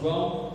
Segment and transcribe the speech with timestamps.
[0.00, 0.52] João,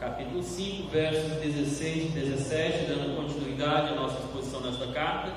[0.00, 5.32] capítulo 5, versos 16 e 17, dando continuidade à nossa exposição nesta carta,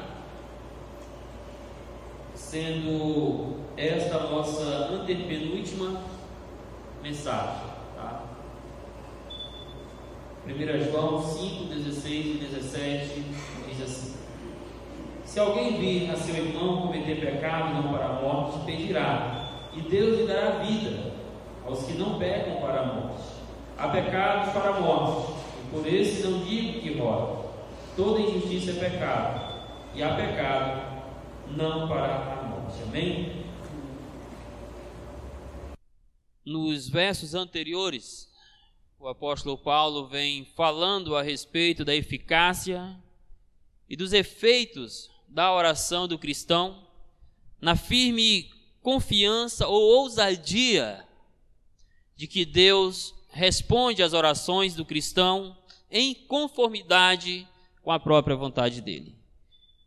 [2.34, 6.02] sendo esta a nossa antepenúltima
[7.04, 7.68] mensagem.
[7.96, 8.24] Tá?
[10.48, 13.24] 1 João 5, 16 e 17
[13.70, 14.16] diz assim:
[15.26, 20.22] Se alguém vir a seu irmão cometer pecado não para a morte, pedirá, e Deus
[20.22, 21.15] lhe dará vida
[21.66, 23.24] aos que não pecam para a morte.
[23.78, 27.54] Há pecados para a morte, e por esse não digo que rola.
[27.96, 31.04] Toda injustiça é pecado, e há pecado
[31.56, 32.82] não para a morte.
[32.84, 33.46] Amém?
[36.46, 38.30] Nos versos anteriores,
[39.00, 42.96] o apóstolo Paulo vem falando a respeito da eficácia
[43.90, 46.84] e dos efeitos da oração do cristão
[47.60, 51.06] na firme confiança ou ousadia
[52.16, 55.58] de que Deus responde às orações do cristão
[55.92, 57.48] em conformidade
[57.82, 59.16] com a própria vontade dele.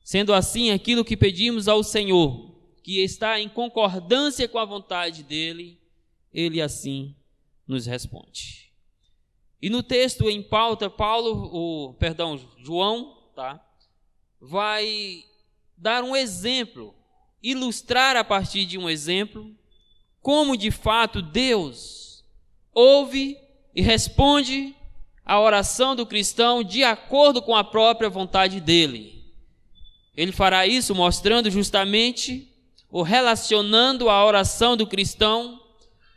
[0.05, 5.79] Sendo assim, aquilo que pedimos ao Senhor, que está em concordância com a vontade dele,
[6.33, 7.15] ele assim
[7.67, 8.73] nos responde.
[9.61, 13.63] E no texto em pauta, Paulo, o, perdão, João, tá?
[14.41, 15.25] Vai
[15.77, 16.95] dar um exemplo,
[17.43, 19.55] ilustrar a partir de um exemplo
[20.21, 22.08] como de fato Deus
[22.75, 23.39] ouve
[23.75, 24.75] e responde
[25.25, 29.25] a oração do cristão de acordo com a própria vontade dele.
[30.17, 32.49] Ele fará isso mostrando justamente
[32.91, 35.61] ou relacionando a oração do cristão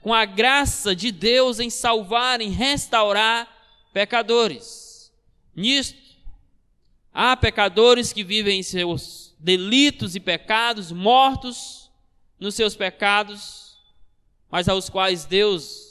[0.02, 3.48] com a graça de Deus em salvar, em restaurar
[3.94, 5.12] pecadores.
[5.56, 6.00] Nisto,
[7.14, 11.92] há pecadores que vivem em seus delitos e pecados, mortos
[12.40, 13.78] nos seus pecados,
[14.50, 15.91] mas aos quais Deus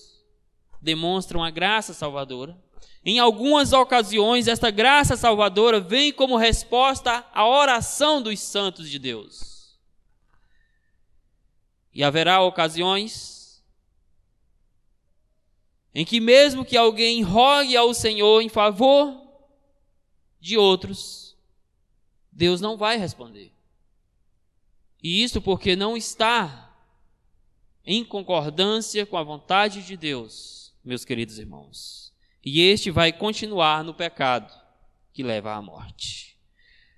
[0.81, 2.57] demonstram a graça salvadora.
[3.05, 9.79] Em algumas ocasiões, esta graça salvadora vem como resposta à oração dos santos de Deus.
[11.93, 13.63] E haverá ocasiões
[15.95, 19.21] em que, mesmo que alguém rogue ao Senhor em favor
[20.39, 21.37] de outros,
[22.31, 23.53] Deus não vai responder.
[25.03, 26.71] E isso porque não está
[27.85, 32.13] em concordância com a vontade de Deus meus queridos irmãos.
[32.45, 34.53] E este vai continuar no pecado
[35.13, 36.39] que leva à morte.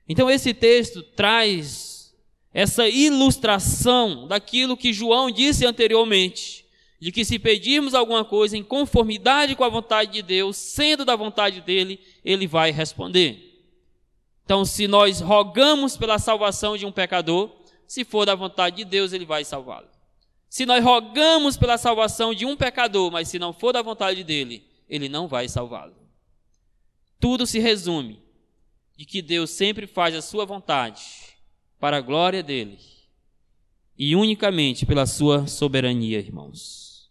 [0.09, 2.15] Então, esse texto traz
[2.53, 6.67] essa ilustração daquilo que João disse anteriormente,
[7.01, 11.17] de que se pedirmos alguma coisa em conformidade com a vontade de Deus, sendo da
[11.17, 13.53] vontade dele, ele vai responder.
[14.45, 17.51] Então, se nós rogamos pela salvação de um pecador,
[17.87, 19.89] se for da vontade de Deus, ele vai salvá-lo.
[20.53, 24.63] Se nós rogamos pela salvação de um pecador, mas se não for da vontade dele,
[24.87, 25.97] ele não vai salvá-lo.
[27.19, 28.23] Tudo se resume
[28.95, 31.05] de que Deus sempre faz a sua vontade
[31.81, 32.79] para a glória dele
[33.97, 37.11] e unicamente pela sua soberania, irmãos.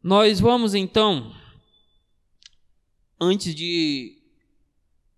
[0.00, 1.34] Nós vamos então,
[3.20, 4.16] antes de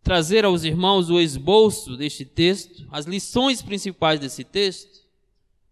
[0.03, 5.02] trazer aos irmãos o esboço deste texto, as lições principais desse texto,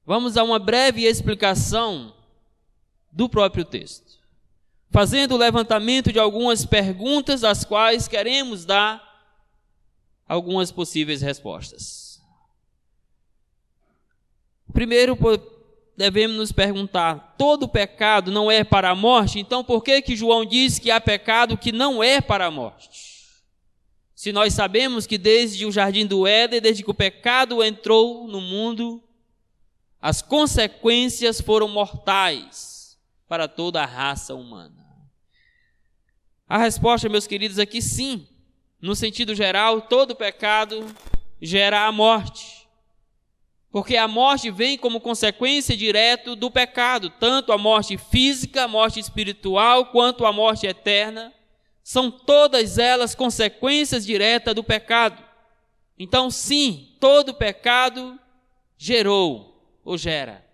[0.05, 2.15] Vamos a uma breve explicação
[3.13, 4.19] do próprio texto,
[4.91, 9.09] fazendo o levantamento de algumas perguntas às quais queremos dar
[10.27, 12.23] algumas possíveis respostas.
[14.73, 15.19] Primeiro,
[15.97, 19.39] devemos nos perguntar: todo pecado não é para a morte?
[19.39, 23.11] Então, por que que João diz que há pecado que não é para a morte?
[24.15, 28.41] Se nós sabemos que desde o jardim do Éden, desde que o pecado entrou no
[28.41, 29.03] mundo,
[30.01, 34.87] as consequências foram mortais para toda a raça humana.
[36.49, 38.27] A resposta, meus queridos, é sim.
[38.81, 40.85] No sentido geral, todo pecado
[41.41, 42.67] gera a morte.
[43.71, 48.99] Porque a morte vem como consequência direta do pecado, tanto a morte física, a morte
[48.99, 51.33] espiritual, quanto a morte eterna,
[51.85, 55.23] são todas elas consequências diretas do pecado.
[55.97, 58.19] Então, sim, todo pecado
[58.77, 59.50] gerou
[59.91, 60.47] ou gera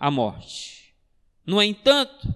[0.00, 0.92] a morte.
[1.46, 2.34] No entanto,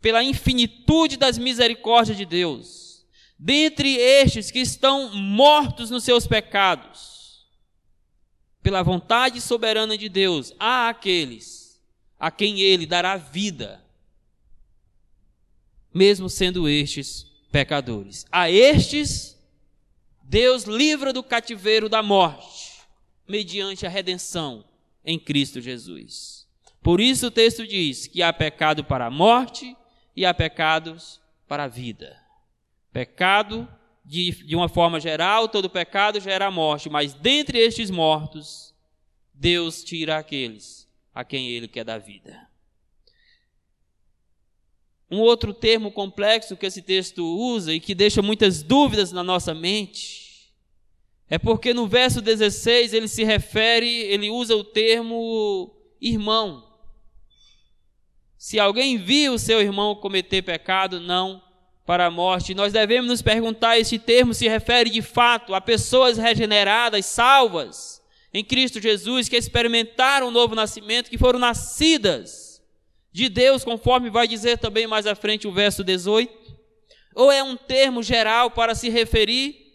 [0.00, 3.04] pela infinitude das misericórdias de Deus,
[3.36, 7.44] dentre estes que estão mortos nos seus pecados,
[8.62, 11.82] pela vontade soberana de Deus, há aqueles
[12.20, 13.84] a quem ele dará vida,
[15.92, 18.24] mesmo sendo estes pecadores.
[18.30, 19.36] A estes,
[20.22, 22.80] Deus livra do cativeiro da morte,
[23.26, 24.64] mediante a redenção
[25.06, 26.46] em Cristo Jesus.
[26.82, 29.76] Por isso o texto diz que há pecado para a morte
[30.14, 32.20] e há pecados para a vida.
[32.92, 33.68] Pecado,
[34.04, 38.74] de, de uma forma geral, todo pecado gera morte, mas dentre estes mortos,
[39.32, 42.46] Deus tira aqueles a quem Ele quer dar vida.
[45.08, 49.54] Um outro termo complexo que esse texto usa e que deixa muitas dúvidas na nossa
[49.54, 50.25] mente
[51.28, 56.64] é porque no verso 16 ele se refere, ele usa o termo irmão.
[58.38, 61.42] Se alguém viu o seu irmão cometer pecado, não
[61.84, 62.54] para a morte.
[62.54, 68.02] Nós devemos nos perguntar: este termo se refere de fato a pessoas regeneradas, salvas
[68.34, 72.62] em Cristo Jesus, que experimentaram o novo nascimento, que foram nascidas
[73.10, 76.30] de Deus, conforme vai dizer também mais à frente o verso 18?
[77.14, 79.65] Ou é um termo geral para se referir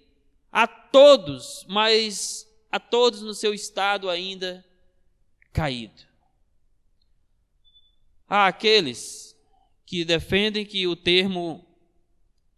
[0.52, 4.66] a todos, mas a todos no seu estado ainda
[5.54, 6.02] caído?
[8.28, 9.36] Há aqueles
[9.86, 11.66] que defendem que o termo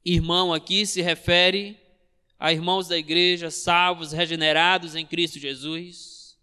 [0.05, 1.79] irmão aqui se refere
[2.39, 6.37] a irmãos da igreja salvos, regenerados em Cristo Jesus,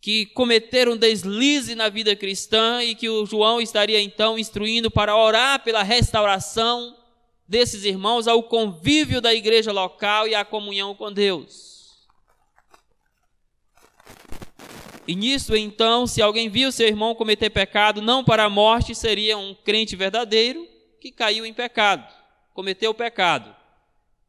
[0.00, 5.64] que cometeram deslize na vida cristã e que o João estaria então instruindo para orar
[5.64, 6.96] pela restauração
[7.46, 11.74] desses irmãos ao convívio da igreja local e à comunhão com Deus.
[15.06, 19.36] E nisso, então, se alguém viu seu irmão cometer pecado, não para a morte, seria
[19.36, 20.66] um crente verdadeiro
[20.98, 22.10] que caiu em pecado,
[22.54, 23.54] cometeu pecado.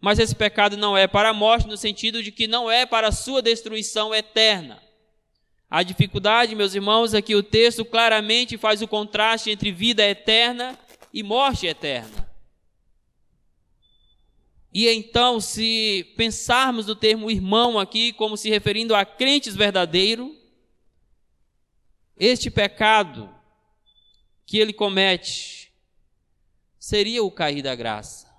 [0.01, 3.07] Mas esse pecado não é para a morte, no sentido de que não é para
[3.07, 4.83] a sua destruição eterna.
[5.69, 10.77] A dificuldade, meus irmãos, é que o texto claramente faz o contraste entre vida eterna
[11.13, 12.24] e morte eterna.
[14.75, 20.29] E então, se pensarmos no termo irmão aqui como se referindo a crentes verdadeiros,
[22.17, 23.33] este pecado
[24.45, 25.71] que ele comete
[26.77, 28.29] seria o cair da graça.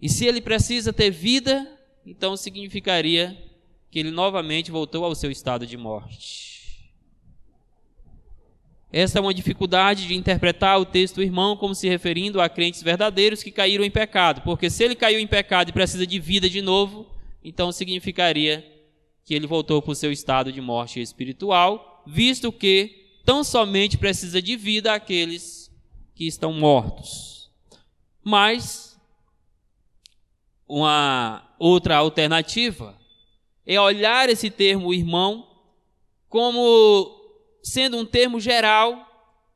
[0.00, 3.36] E se ele precisa ter vida, então significaria
[3.90, 6.55] que ele novamente voltou ao seu estado de morte.
[8.92, 13.42] Essa é uma dificuldade de interpretar o texto irmão como se referindo a crentes verdadeiros
[13.42, 16.62] que caíram em pecado, porque se ele caiu em pecado e precisa de vida de
[16.62, 17.06] novo,
[17.42, 18.64] então significaria
[19.24, 24.40] que ele voltou para o seu estado de morte espiritual, visto que tão somente precisa
[24.40, 25.68] de vida aqueles
[26.14, 27.50] que estão mortos.
[28.22, 28.98] Mas
[30.68, 32.96] uma outra alternativa
[33.66, 35.48] é olhar esse termo irmão
[36.28, 37.25] como
[37.66, 39.04] sendo um termo geral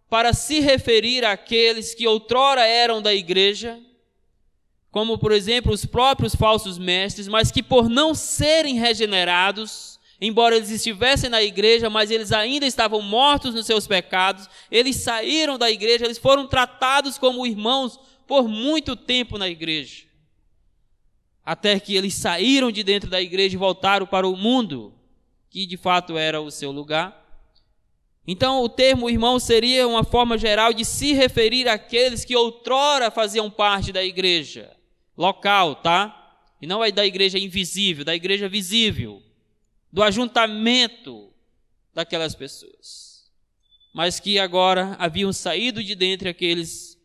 [0.09, 3.81] para se referir àqueles que outrora eram da igreja
[4.91, 10.71] como por exemplo os próprios falsos mestres, mas que por não serem regenerados, embora eles
[10.71, 16.05] estivessem na igreja, mas eles ainda estavam mortos nos seus pecados, eles saíram da igreja,
[16.05, 20.05] eles foram tratados como irmãos por muito tempo na igreja.
[21.45, 24.93] Até que eles saíram de dentro da igreja e voltaram para o mundo,
[25.49, 27.17] que de fato era o seu lugar.
[28.27, 33.51] Então, o termo irmão seria uma forma geral de se referir àqueles que outrora faziam
[33.51, 34.77] parte da igreja
[35.17, 36.17] local, tá?
[36.61, 39.23] E não é da igreja invisível, da igreja visível,
[39.93, 41.31] do ajuntamento
[41.95, 43.31] daquelas pessoas.
[43.93, 46.99] Mas que agora haviam saído de dentre aqueles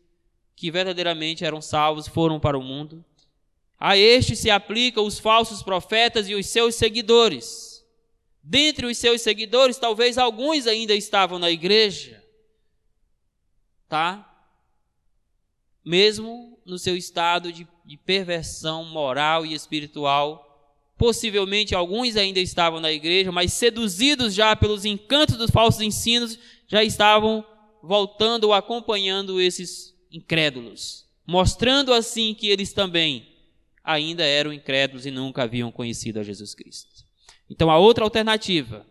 [0.54, 3.04] que verdadeiramente eram salvos, foram para o mundo.
[3.78, 7.65] A este se aplicam os falsos profetas e os seus seguidores.
[8.48, 12.22] Dentre os seus seguidores, talvez alguns ainda estavam na igreja,
[13.88, 14.32] tá?
[15.84, 20.42] Mesmo no seu estado de de perversão moral e espiritual.
[20.98, 26.82] Possivelmente alguns ainda estavam na igreja, mas seduzidos já pelos encantos dos falsos ensinos, já
[26.82, 27.46] estavam
[27.82, 33.28] voltando ou acompanhando esses incrédulos, mostrando assim que eles também
[33.84, 36.95] ainda eram incrédulos e nunca haviam conhecido a Jesus Cristo.
[37.48, 38.86] Então a outra alternativa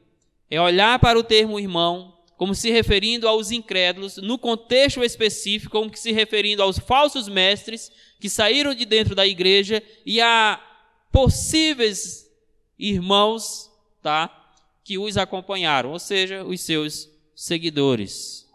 [0.50, 5.96] é olhar para o termo irmão como se referindo aos incrédulos, no contexto específico, como
[5.96, 10.62] se referindo aos falsos mestres que saíram de dentro da igreja e a
[11.12, 12.30] possíveis
[12.78, 13.72] irmãos,
[14.02, 14.30] tá?
[14.84, 18.46] Que os acompanharam, ou seja, os seus seguidores.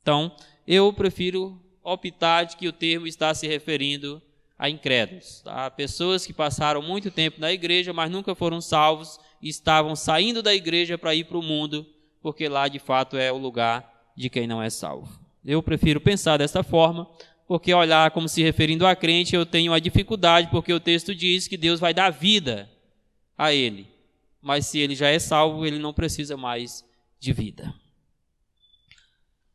[0.00, 0.34] Então,
[0.66, 4.22] eu prefiro optar de que o termo está se referindo
[4.58, 5.70] a incrédulos, tá?
[5.70, 10.54] pessoas que passaram muito tempo na igreja, mas nunca foram salvos e estavam saindo da
[10.54, 11.86] igreja para ir para o mundo,
[12.22, 15.20] porque lá de fato é o lugar de quem não é salvo.
[15.44, 17.08] Eu prefiro pensar dessa forma,
[17.46, 21.46] porque olhar como se referindo a crente, eu tenho a dificuldade, porque o texto diz
[21.46, 22.70] que Deus vai dar vida
[23.36, 23.88] a ele.
[24.40, 26.84] Mas se ele já é salvo, ele não precisa mais
[27.18, 27.74] de vida.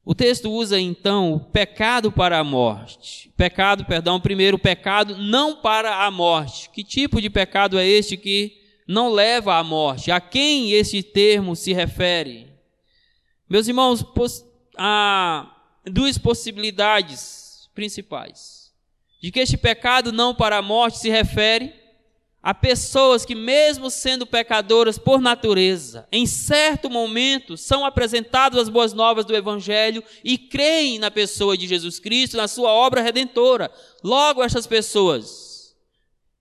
[0.09, 3.31] O texto usa então o pecado para a morte.
[3.37, 6.67] Pecado, perdão, primeiro o pecado não para a morte.
[6.71, 10.09] Que tipo de pecado é este que não leva à morte?
[10.09, 12.47] A quem esse termo se refere?
[13.47, 14.03] Meus irmãos,
[14.75, 18.73] há duas possibilidades principais
[19.21, 21.71] de que este pecado não para a morte se refere
[22.41, 28.93] a pessoas que, mesmo sendo pecadoras por natureza, em certo momento são apresentadas as boas
[28.93, 33.69] novas do Evangelho e creem na pessoa de Jesus Cristo, na sua obra redentora.
[34.01, 35.75] Logo, estas pessoas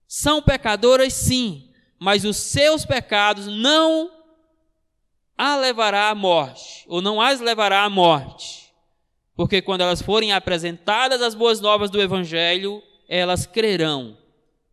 [0.07, 4.11] são pecadoras, sim, mas os seus pecados não
[5.37, 8.73] a levará à morte, ou não as levará à morte.
[9.35, 14.17] Porque quando elas forem apresentadas as boas novas do Evangelho, elas crerão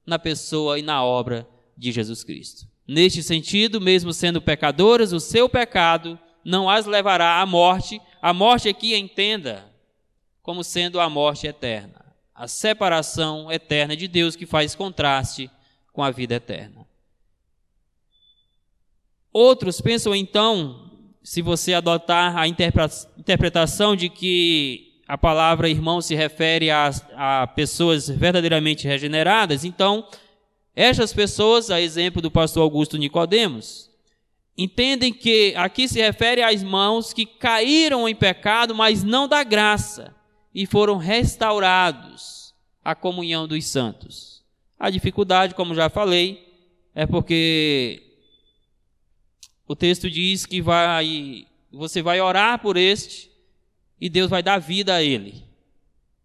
[0.05, 1.47] na pessoa e na obra
[1.77, 2.67] de Jesus Cristo.
[2.87, 7.99] Neste sentido, mesmo sendo pecadoras, o seu pecado não as levará à morte.
[8.21, 9.71] A morte aqui entenda
[10.43, 15.49] como sendo a morte eterna, a separação eterna de Deus que faz contraste
[15.91, 16.85] com a vida eterna.
[19.33, 20.91] Outros pensam então,
[21.23, 28.09] se você adotar a interpretação de que a palavra irmão se refere a, a pessoas
[28.09, 30.07] verdadeiramente regeneradas, então,
[30.75, 33.89] estas pessoas, a exemplo do pastor Augusto Nicodemos,
[34.57, 40.15] entendem que aqui se refere a irmãos que caíram em pecado, mas não da graça,
[40.53, 44.43] e foram restaurados à comunhão dos santos.
[44.79, 46.45] A dificuldade, como já falei,
[46.93, 48.01] é porque
[49.67, 53.29] o texto diz que vai, você vai orar por este,
[53.99, 55.43] e Deus vai dar vida a ele.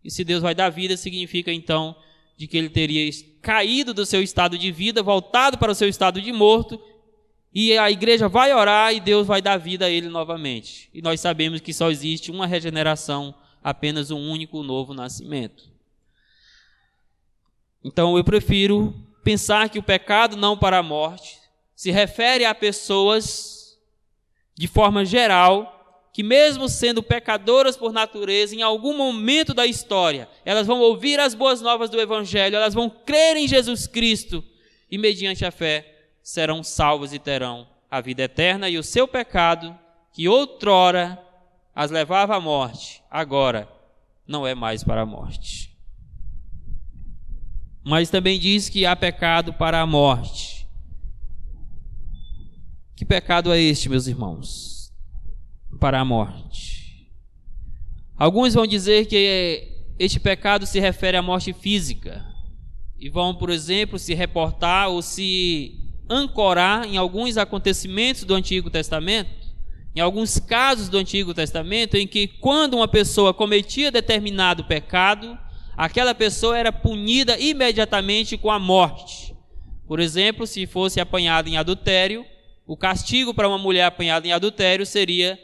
[0.03, 1.95] E se Deus vai dar vida, significa então
[2.37, 3.11] de que ele teria
[3.43, 6.81] caído do seu estado de vida, voltado para o seu estado de morto,
[7.53, 10.89] e a igreja vai orar e Deus vai dar vida a ele novamente.
[10.95, 15.69] E nós sabemos que só existe uma regeneração, apenas um único novo nascimento.
[17.85, 21.39] Então eu prefiro pensar que o pecado não para a morte
[21.75, 23.79] se refere a pessoas
[24.55, 25.80] de forma geral
[26.13, 31.35] que, mesmo sendo pecadoras por natureza, em algum momento da história, elas vão ouvir as
[31.35, 34.43] boas novas do Evangelho, elas vão crer em Jesus Cristo
[34.91, 39.77] e, mediante a fé, serão salvas e terão a vida eterna e o seu pecado,
[40.13, 41.19] que outrora
[41.75, 43.69] as levava à morte, agora
[44.27, 45.77] não é mais para a morte.
[47.83, 50.69] Mas também diz que há pecado para a morte.
[52.95, 54.70] Que pecado é este, meus irmãos?
[55.81, 57.09] Para a morte.
[58.17, 59.67] Alguns vão dizer que
[59.99, 62.25] este pecado se refere à morte física
[62.99, 65.75] e vão, por exemplo, se reportar ou se
[66.09, 69.31] ancorar em alguns acontecimentos do Antigo Testamento,
[69.97, 75.39] em alguns casos do Antigo Testamento, em que quando uma pessoa cometia determinado pecado,
[75.77, 79.35] aquela pessoa era punida imediatamente com a morte.
[79.89, 82.25] Por exemplo, se fosse apanhada em adultério,
[82.67, 85.39] o castigo para uma mulher apanhada em adultério seria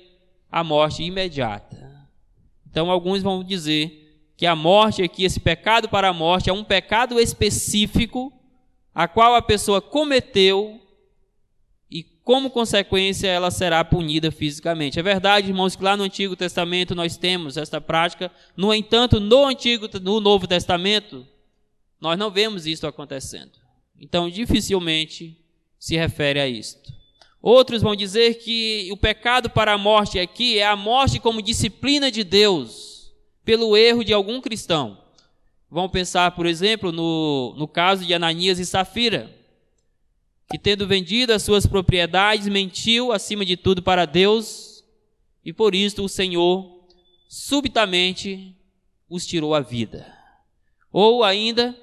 [0.51, 2.09] a morte imediata.
[2.69, 6.65] Então, alguns vão dizer que a morte aqui, esse pecado para a morte, é um
[6.65, 8.33] pecado específico,
[8.95, 10.81] a qual a pessoa cometeu
[11.91, 14.99] e, como consequência, ela será punida fisicamente.
[14.99, 19.47] É verdade, irmãos, que lá no Antigo Testamento nós temos esta prática, no entanto, no
[19.47, 21.27] Antigo, no Novo Testamento,
[22.01, 23.53] nós não vemos isso acontecendo.
[23.99, 25.37] Então, dificilmente
[25.79, 26.96] se refere a isto.
[27.49, 32.11] Outros vão dizer que o pecado para a morte aqui é a morte como disciplina
[32.11, 34.99] de Deus pelo erro de algum cristão.
[35.71, 39.33] Vão pensar, por exemplo, no, no caso de Ananias e Safira,
[40.51, 44.83] que tendo vendido as suas propriedades, mentiu acima de tudo para Deus,
[45.45, 46.85] e por isso o Senhor
[47.29, 48.57] subitamente
[49.09, 50.13] os tirou a vida.
[50.91, 51.77] Ou ainda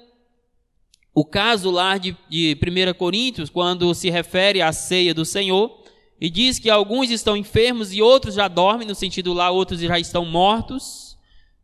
[1.14, 5.84] o caso lá de, de 1 Coríntios, quando se refere à ceia do Senhor,
[6.20, 9.98] e diz que alguns estão enfermos e outros já dormem, no sentido lá, outros já
[9.98, 11.16] estão mortos,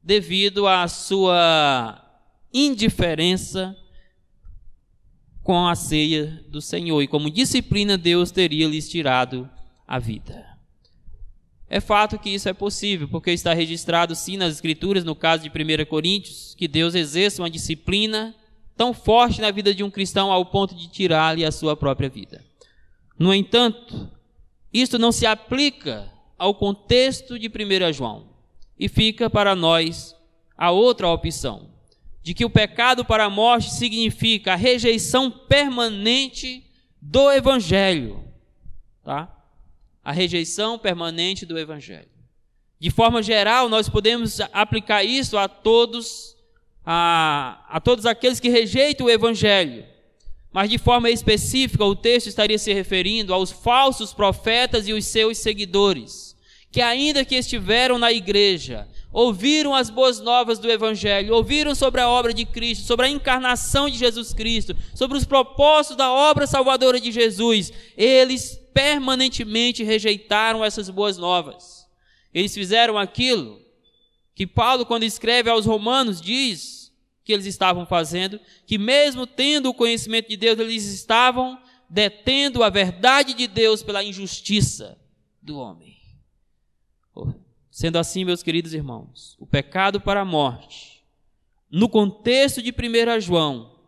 [0.03, 2.01] devido à sua
[2.53, 3.77] indiferença
[5.43, 7.03] com a ceia do Senhor.
[7.03, 9.51] E como disciplina, Deus teria lhes tirado
[9.87, 10.47] a vida.
[11.69, 15.49] É fato que isso é possível, porque está registrado sim nas Escrituras, no caso de
[15.49, 18.35] 1 Coríntios, que Deus exerce uma disciplina
[18.81, 22.43] tão forte na vida de um cristão ao ponto de tirar-lhe a sua própria vida.
[23.19, 24.11] No entanto,
[24.73, 28.31] isto não se aplica ao contexto de 1 João
[28.79, 30.17] e fica para nós
[30.57, 31.69] a outra opção,
[32.23, 36.65] de que o pecado para a morte significa a rejeição permanente
[37.03, 38.25] do evangelho,
[39.05, 39.31] tá?
[40.03, 42.09] A rejeição permanente do evangelho.
[42.79, 46.35] De forma geral, nós podemos aplicar isso a todos,
[46.85, 49.85] a, a todos aqueles que rejeitam o Evangelho.
[50.53, 55.39] Mas de forma específica, o texto estaria se referindo aos falsos profetas e os seus
[55.39, 56.37] seguidores,
[56.73, 62.09] que ainda que estiveram na igreja, ouviram as boas novas do Evangelho, ouviram sobre a
[62.09, 67.01] obra de Cristo, sobre a encarnação de Jesus Cristo, sobre os propósitos da obra salvadora
[67.01, 71.87] de Jesus, eles permanentemente rejeitaram essas boas novas.
[72.33, 73.61] Eles fizeram aquilo
[74.41, 76.91] que Paulo, quando escreve aos Romanos, diz
[77.23, 82.71] que eles estavam fazendo, que mesmo tendo o conhecimento de Deus, eles estavam detendo a
[82.71, 84.99] verdade de Deus pela injustiça
[85.43, 85.95] do homem.
[87.71, 91.05] Sendo assim, meus queridos irmãos, o pecado para a morte,
[91.71, 93.79] no contexto de 1 João,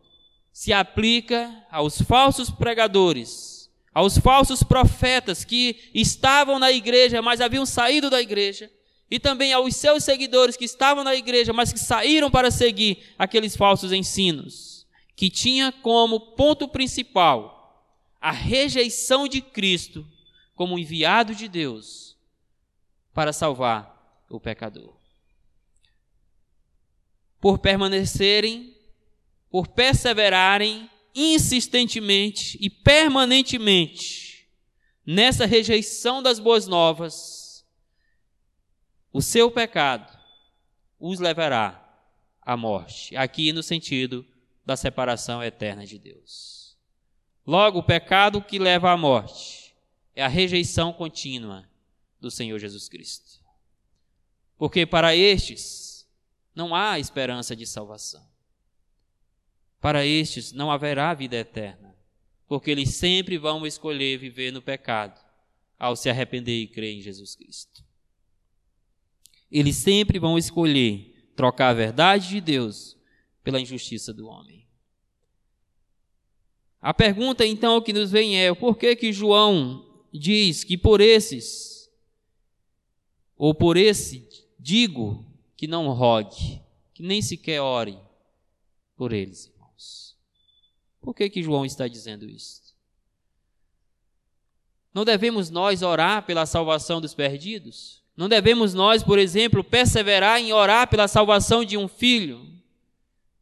[0.52, 8.10] se aplica aos falsos pregadores, aos falsos profetas que estavam na igreja, mas haviam saído
[8.10, 8.70] da igreja,
[9.12, 13.54] e também aos seus seguidores que estavam na igreja, mas que saíram para seguir aqueles
[13.54, 20.08] falsos ensinos, que tinha como ponto principal a rejeição de Cristo
[20.54, 22.16] como enviado de Deus
[23.12, 24.94] para salvar o pecador.
[27.38, 28.74] Por permanecerem,
[29.50, 34.48] por perseverarem insistentemente e permanentemente
[35.04, 37.41] nessa rejeição das boas novas,
[39.12, 40.18] o seu pecado
[40.98, 41.78] os levará
[42.40, 43.14] à morte.
[43.14, 44.24] Aqui no sentido
[44.64, 46.76] da separação eterna de Deus.
[47.46, 49.74] Logo, o pecado que leva à morte
[50.14, 51.68] é a rejeição contínua
[52.20, 53.42] do Senhor Jesus Cristo.
[54.56, 56.08] Porque para estes
[56.54, 58.24] não há esperança de salvação.
[59.80, 61.96] Para estes não haverá vida eterna,
[62.46, 65.20] porque eles sempre vão escolher viver no pecado
[65.76, 67.81] ao se arrepender e crer em Jesus Cristo
[69.52, 72.96] eles sempre vão escolher trocar a verdade de Deus
[73.44, 74.66] pela injustiça do homem.
[76.80, 81.90] A pergunta então que nos vem é: por que que João diz que por esses
[83.36, 84.26] ou por esse
[84.58, 85.24] digo
[85.56, 86.60] que não rogue,
[86.94, 87.98] que nem sequer ore
[88.96, 90.16] por eles, irmãos?
[91.00, 92.62] Por que que João está dizendo isso?
[94.94, 98.01] Não devemos nós orar pela salvação dos perdidos?
[98.16, 102.46] Não devemos nós, por exemplo, perseverar em orar pela salvação de um filho,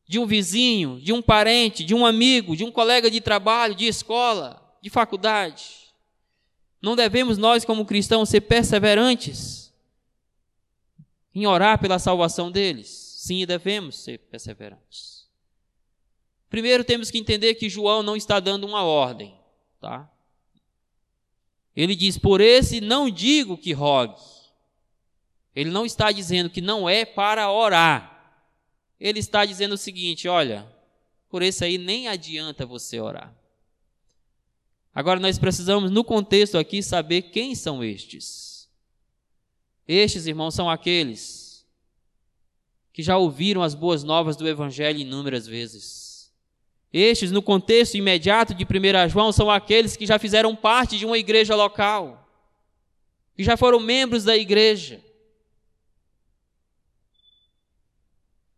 [0.06, 3.86] de um vizinho, de um parente, de um amigo, de um colega de trabalho, de
[3.86, 5.64] escola, de faculdade.
[6.80, 9.72] Não devemos nós, como cristãos, ser perseverantes
[11.34, 12.88] em orar pela salvação deles?
[12.88, 15.28] Sim, devemos ser perseverantes.
[16.48, 19.38] Primeiro temos que entender que João não está dando uma ordem,
[19.80, 20.10] tá?
[21.76, 24.20] Ele diz: "Por esse não digo que rogue,
[25.54, 28.38] ele não está dizendo que não é para orar.
[28.98, 30.66] Ele está dizendo o seguinte: olha,
[31.28, 33.34] por esse aí nem adianta você orar.
[34.94, 38.68] Agora nós precisamos, no contexto aqui, saber quem são estes.
[39.86, 41.66] Estes, irmãos, são aqueles
[42.92, 46.32] que já ouviram as boas novas do Evangelho inúmeras vezes.
[46.92, 51.16] Estes, no contexto imediato de 1 João, são aqueles que já fizeram parte de uma
[51.16, 52.28] igreja local,
[53.36, 55.00] que já foram membros da igreja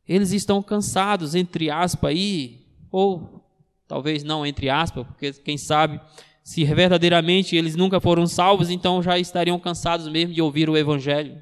[0.08, 2.60] eles estão cansados, entre aspas, aí,
[2.90, 3.44] ou
[3.86, 6.00] talvez não entre aspas, porque quem sabe,
[6.42, 11.40] se verdadeiramente eles nunca foram salvos, então já estariam cansados mesmo de ouvir o Evangelho.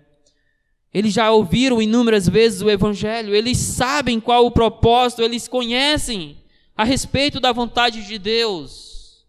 [0.93, 6.37] Eles já ouviram inúmeras vezes o Evangelho, eles sabem qual o propósito, eles conhecem
[6.77, 9.25] a respeito da vontade de Deus.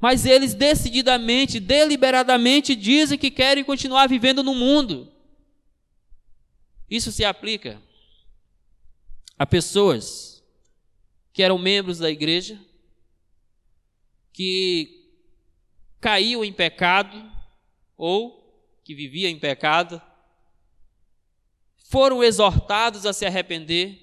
[0.00, 5.08] Mas eles decididamente, deliberadamente dizem que querem continuar vivendo no mundo.
[6.90, 7.80] Isso se aplica
[9.38, 10.42] a pessoas
[11.32, 12.60] que eram membros da igreja,
[14.32, 15.10] que
[16.00, 17.30] caíam em pecado
[17.96, 18.44] ou
[18.84, 20.00] que viviam em pecado,
[21.76, 24.00] foram exortados a se arrepender,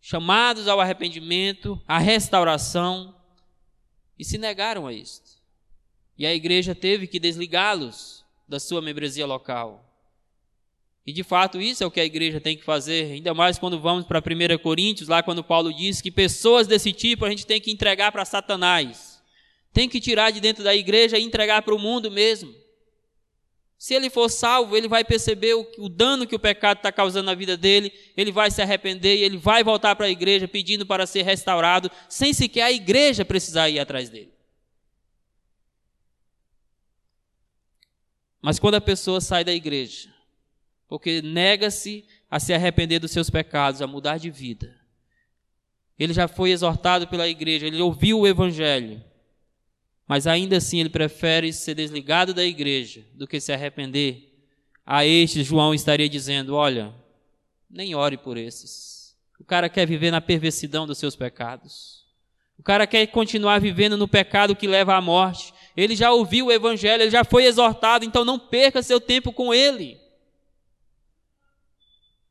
[0.00, 3.14] chamados ao arrependimento, à restauração,
[4.18, 5.38] e se negaram a isto.
[6.16, 9.87] E a igreja teve que desligá-los da sua membresia local.
[11.08, 13.80] E de fato isso é o que a igreja tem que fazer, ainda mais quando
[13.80, 17.58] vamos para 1 Coríntios, lá quando Paulo diz que pessoas desse tipo a gente tem
[17.58, 19.18] que entregar para Satanás.
[19.72, 22.54] Tem que tirar de dentro da igreja e entregar para o mundo mesmo.
[23.78, 27.24] Se ele for salvo, ele vai perceber o, o dano que o pecado está causando
[27.24, 30.84] na vida dele, ele vai se arrepender e ele vai voltar para a igreja pedindo
[30.84, 34.30] para ser restaurado, sem sequer a igreja precisar ir atrás dele.
[38.42, 40.17] Mas quando a pessoa sai da igreja,
[40.88, 44.74] porque nega-se a se arrepender dos seus pecados, a mudar de vida,
[45.98, 49.02] ele já foi exortado pela igreja, ele ouviu o evangelho,
[50.06, 54.24] mas ainda assim ele prefere ser desligado da igreja do que se arrepender.
[54.86, 56.94] A este, João estaria dizendo: Olha,
[57.68, 59.14] nem ore por esses.
[59.38, 62.06] O cara quer viver na perversidão dos seus pecados.
[62.58, 65.52] O cara quer continuar vivendo no pecado que leva à morte.
[65.76, 69.52] Ele já ouviu o evangelho, ele já foi exortado, então não perca seu tempo com
[69.52, 70.00] ele.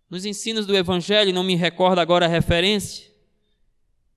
[0.09, 3.07] Nos ensinos do evangelho, não me recordo agora a referência,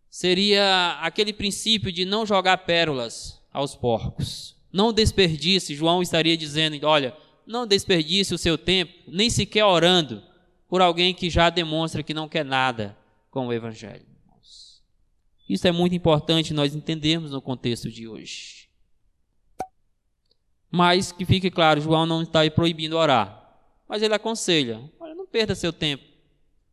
[0.09, 4.57] seria aquele princípio de não jogar pérolas aos porcos.
[4.73, 10.23] Não desperdice, João estaria dizendo, olha, não desperdice o seu tempo, nem sequer orando
[10.69, 12.97] por alguém que já demonstra que não quer nada
[13.31, 14.07] com o evangelho.
[15.49, 18.69] Isso é muito importante nós entendermos no contexto de hoje.
[20.71, 23.37] Mas que fique claro, João não está proibindo orar.
[23.89, 24.81] Mas ele aconselha:
[25.31, 26.11] perda seu tempo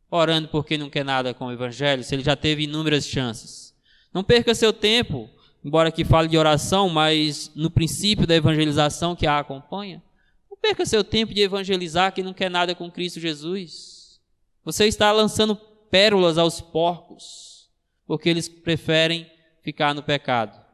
[0.10, 3.76] orando porque não quer nada com o Evangelho, se ele já teve inúmeras chances.
[4.14, 5.30] Não perca seu tempo,
[5.64, 10.02] embora que fale de oração, mas no princípio da evangelização que a acompanha.
[10.50, 14.20] Não perca seu tempo de evangelizar quem não quer nada com Cristo Jesus.
[14.64, 15.56] Você está lançando
[15.90, 17.70] pérolas aos porcos,
[18.06, 19.30] porque eles preferem
[19.62, 20.66] ficar no pecado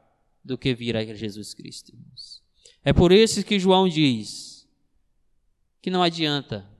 [0.43, 1.91] do que vir a Jesus Cristo.
[2.85, 4.67] É por isso que João diz
[5.81, 6.72] que não adianta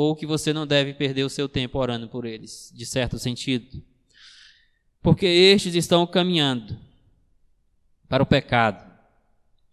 [0.00, 3.82] ou que você não deve perder o seu tempo orando por eles, de certo sentido.
[5.02, 6.78] Porque estes estão caminhando
[8.08, 8.88] para o pecado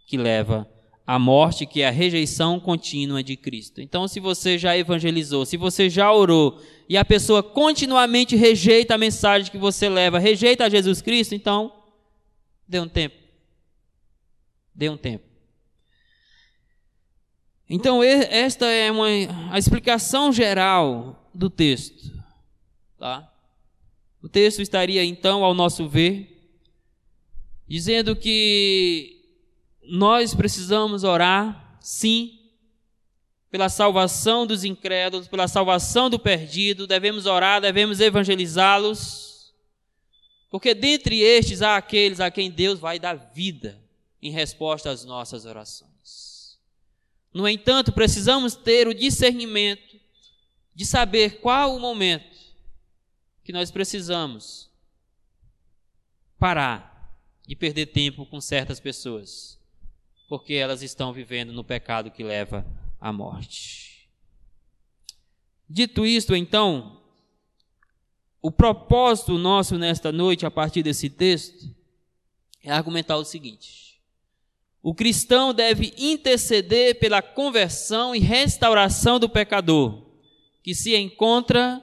[0.08, 0.68] que leva
[1.06, 3.80] à morte, que é a rejeição contínua de Cristo.
[3.82, 6.60] Então, se você já evangelizou, se você já orou
[6.90, 11.72] e a pessoa continuamente rejeita a mensagem que você leva, rejeita Jesus Cristo, então
[12.68, 13.16] dê um tempo.
[14.74, 15.25] Dê um tempo.
[17.70, 19.08] Então, esta é uma,
[19.52, 22.14] a explicação geral do texto.
[22.98, 23.32] Tá?
[24.22, 26.54] O texto estaria, então, ao nosso ver,
[27.68, 29.24] dizendo que
[29.84, 32.40] nós precisamos orar, sim,
[33.50, 39.54] pela salvação dos incrédulos, pela salvação do perdido, devemos orar, devemos evangelizá-los,
[40.52, 43.82] porque dentre estes há aqueles a quem Deus vai dar vida
[44.22, 45.95] em resposta às nossas orações.
[47.36, 50.00] No entanto, precisamos ter o discernimento
[50.74, 52.34] de saber qual o momento
[53.44, 54.72] que nós precisamos
[56.40, 57.14] parar
[57.46, 59.60] de perder tempo com certas pessoas,
[60.30, 62.66] porque elas estão vivendo no pecado que leva
[63.02, 64.10] à morte.
[65.70, 67.02] Dito isto, então,
[68.42, 71.70] o propósito nosso nesta noite, a partir desse texto,
[72.64, 73.85] é argumentar o seguinte:
[74.86, 80.06] o cristão deve interceder pela conversão e restauração do pecador,
[80.62, 81.82] que se encontra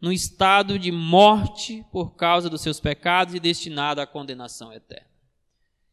[0.00, 5.10] no estado de morte por causa dos seus pecados e destinado à condenação eterna.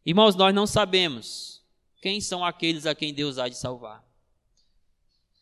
[0.06, 1.62] Irmãos, nós não sabemos
[2.02, 4.02] quem são aqueles a quem Deus há de salvar.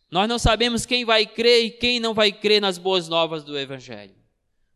[0.10, 3.56] Nós não sabemos quem vai crer e quem não vai crer nas boas novas do
[3.56, 4.16] Evangelho.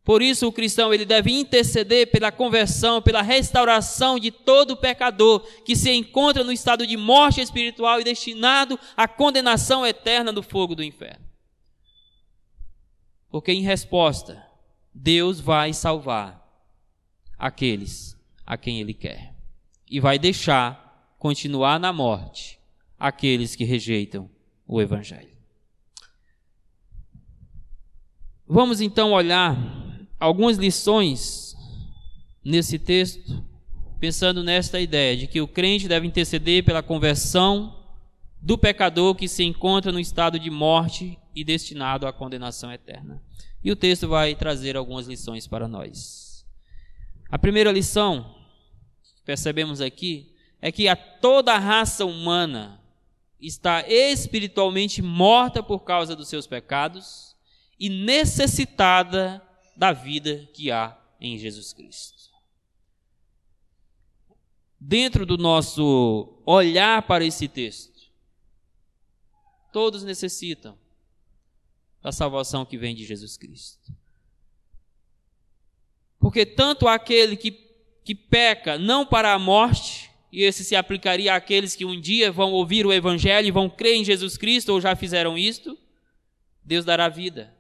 [0.08, 5.76] Por isso o cristão ele deve interceder pela conversão, pela restauração de todo pecador que
[5.76, 10.82] se encontra no estado de morte espiritual e destinado à condenação eterna do fogo do
[10.82, 11.26] inferno.
[13.30, 14.42] Porque em resposta,
[14.94, 16.42] Deus vai salvar
[17.38, 19.36] aqueles a quem ele quer
[19.92, 22.58] e vai deixar continuar na morte
[22.98, 24.30] aqueles que rejeitam
[24.66, 25.36] o evangelho.
[28.48, 29.86] Vamos então olhar
[30.20, 31.56] algumas lições
[32.44, 33.44] nesse texto,
[34.00, 37.76] pensando nesta ideia de que o crente deve interceder pela conversão
[38.42, 43.22] do pecador que se encontra no estado de morte e destinado à condenação eterna.
[43.64, 46.46] E o texto vai trazer algumas lições para nós.
[47.30, 48.36] A primeira lição
[49.16, 52.80] que percebemos aqui é que a toda a raça humana
[53.40, 57.36] está espiritualmente morta por causa dos seus pecados
[57.80, 59.42] e necessitada
[59.78, 62.18] da vida que há em Jesus Cristo.
[64.80, 68.12] Dentro do nosso olhar para esse texto,
[69.72, 70.78] todos necessitam
[72.02, 73.94] da salvação que vem de Jesus Cristo.
[76.20, 77.52] Porque tanto aquele que,
[78.04, 82.52] que peca não para a morte, e esse se aplicaria àqueles que um dia vão
[82.52, 85.78] ouvir o Evangelho e vão crer em Jesus Cristo ou já fizeram isto,
[86.64, 87.57] Deus dará vida.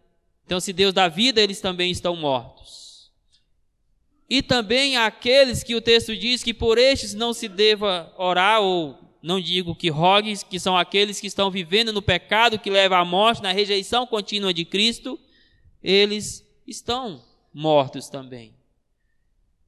[0.48, 3.12] Então, se Deus dá vida, eles também estão mortos.
[4.30, 8.98] E também aqueles que o texto diz que por estes não se deva orar ou
[9.22, 13.04] não digo que rogues, que são aqueles que estão vivendo no pecado que leva à
[13.04, 15.20] morte, na rejeição contínua de Cristo,
[15.84, 17.22] eles estão
[17.54, 18.56] mortos também.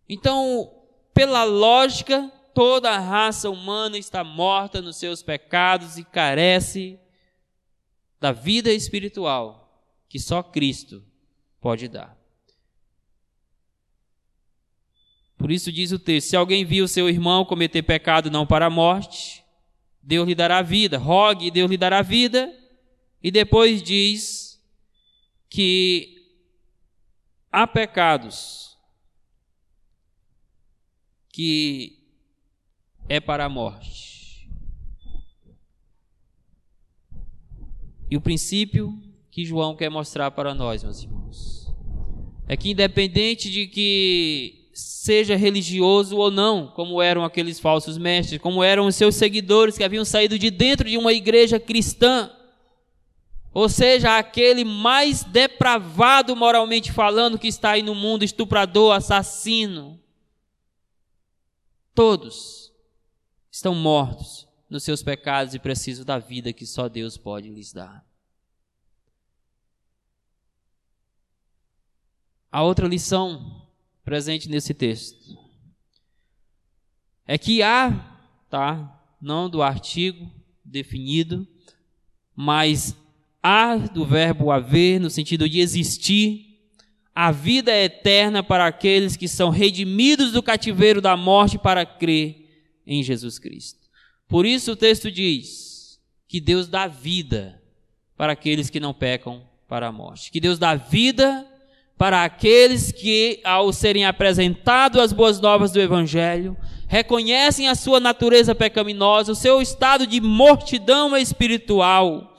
[0.08, 0.74] Então,
[1.13, 6.98] pela lógica, toda a raça humana está morta nos seus pecados e carece
[8.18, 9.59] da vida espiritual
[10.10, 11.06] que só Cristo
[11.62, 12.17] pode dar.
[15.38, 18.69] Por isso diz o texto: se alguém viu seu irmão cometer pecado não para a
[18.69, 19.45] morte,
[20.02, 20.98] Deus lhe dará vida.
[20.98, 22.54] Rogue e Deus lhe dará vida.
[23.24, 24.62] E depois diz
[25.50, 26.26] que
[27.52, 28.78] há pecados
[31.30, 32.04] que
[33.08, 34.50] é para a morte.
[38.12, 41.74] E o princípio que João quer mostrar para nós, meus irmãos,
[42.48, 48.63] é que independente de que seja religioso ou não, como eram aqueles falsos mestres, como
[48.63, 52.32] eram os seus seguidores que haviam saído de dentro de uma igreja cristã,
[53.54, 60.00] ou seja, aquele mais depravado moralmente falando que está aí no mundo, estuprador, assassino,
[61.94, 62.72] todos
[63.52, 68.09] estão mortos nos seus pecados e precisam da vida que só Deus pode lhes dar.
[72.52, 73.68] A outra lição
[74.04, 75.38] presente nesse texto
[77.26, 77.92] é que há,
[78.50, 80.32] tá, não do artigo
[80.66, 81.48] definido,
[82.36, 82.96] mas
[83.42, 86.50] há do verbo haver no sentido de existir
[87.22, 92.50] a vida é eterna para aqueles que são redimidos do cativeiro da morte para crer
[92.88, 93.90] em Jesus Cristo.
[94.26, 97.62] Por isso o texto diz que Deus dá vida
[98.16, 100.32] para aqueles que não pecam para a morte.
[100.32, 101.46] Que Deus dá vida
[102.00, 106.56] para aqueles que, ao serem apresentados as boas novas do Evangelho,
[106.88, 112.38] reconhecem a sua natureza pecaminosa, o seu estado de mortidão espiritual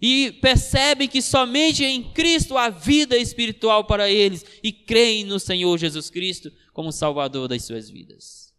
[0.00, 5.76] e percebem que somente em Cristo há vida espiritual para eles e creem no Senhor
[5.76, 8.54] Jesus Cristo como Salvador das suas vidas.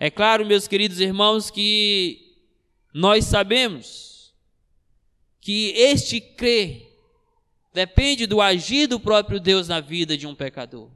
[0.00, 2.34] É claro, meus queridos irmãos, que
[2.94, 4.32] nós sabemos
[5.38, 6.87] que este crer
[7.72, 10.90] depende do agir do próprio Deus na vida de um pecador.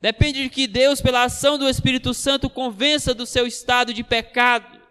[0.00, 4.84] Depende de que Deus, pela ação do Espírito Santo, convença do seu estado de pecado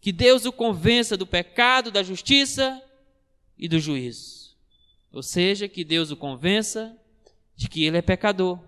[0.00, 2.82] que Deus o convença do pecado, da justiça
[3.58, 4.56] e do juízo.
[5.12, 6.96] Ou seja, que Deus o convença
[7.56, 8.60] de que ele é pecador,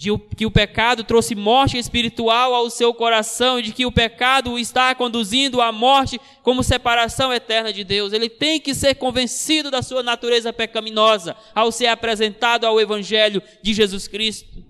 [0.00, 4.52] de que o pecado trouxe morte espiritual ao seu coração e de que o pecado
[4.52, 8.14] o está conduzindo à morte como separação eterna de Deus.
[8.14, 13.74] Ele tem que ser convencido da sua natureza pecaminosa ao ser apresentado ao evangelho de
[13.74, 14.64] Jesus Cristo.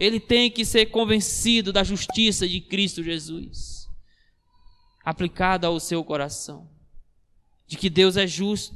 [0.00, 3.90] Ele tem que ser convencido da justiça de Cristo Jesus
[5.04, 6.66] aplicada ao seu coração.
[7.66, 8.74] De que Deus é justo,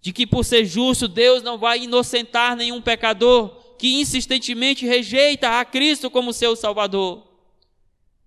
[0.00, 5.64] de que por ser justo Deus não vai inocentar nenhum pecador que insistentemente rejeita a
[5.64, 7.26] Cristo como seu Salvador.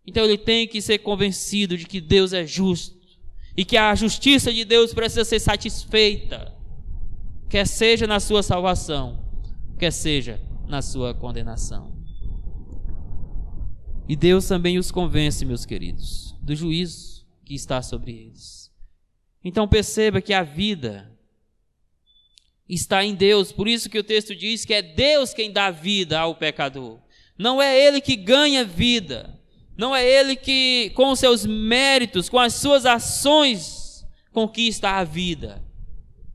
[0.04, 2.98] Então ele tem que ser convencido de que Deus é justo
[3.56, 6.58] e que a justiça de Deus precisa ser satisfeita,
[7.48, 9.24] quer seja na sua salvação,
[9.78, 11.94] quer seja na sua condenação.
[14.10, 18.72] E Deus também os convence, meus queridos, do juízo que está sobre eles.
[19.44, 21.13] Então perceba que a vida
[22.74, 26.20] está em Deus, por isso que o texto diz que é Deus quem dá vida
[26.20, 27.00] ao pecador.
[27.38, 29.40] Não é ele que ganha vida,
[29.78, 35.64] não é ele que, com seus méritos, com as suas ações, conquista a vida.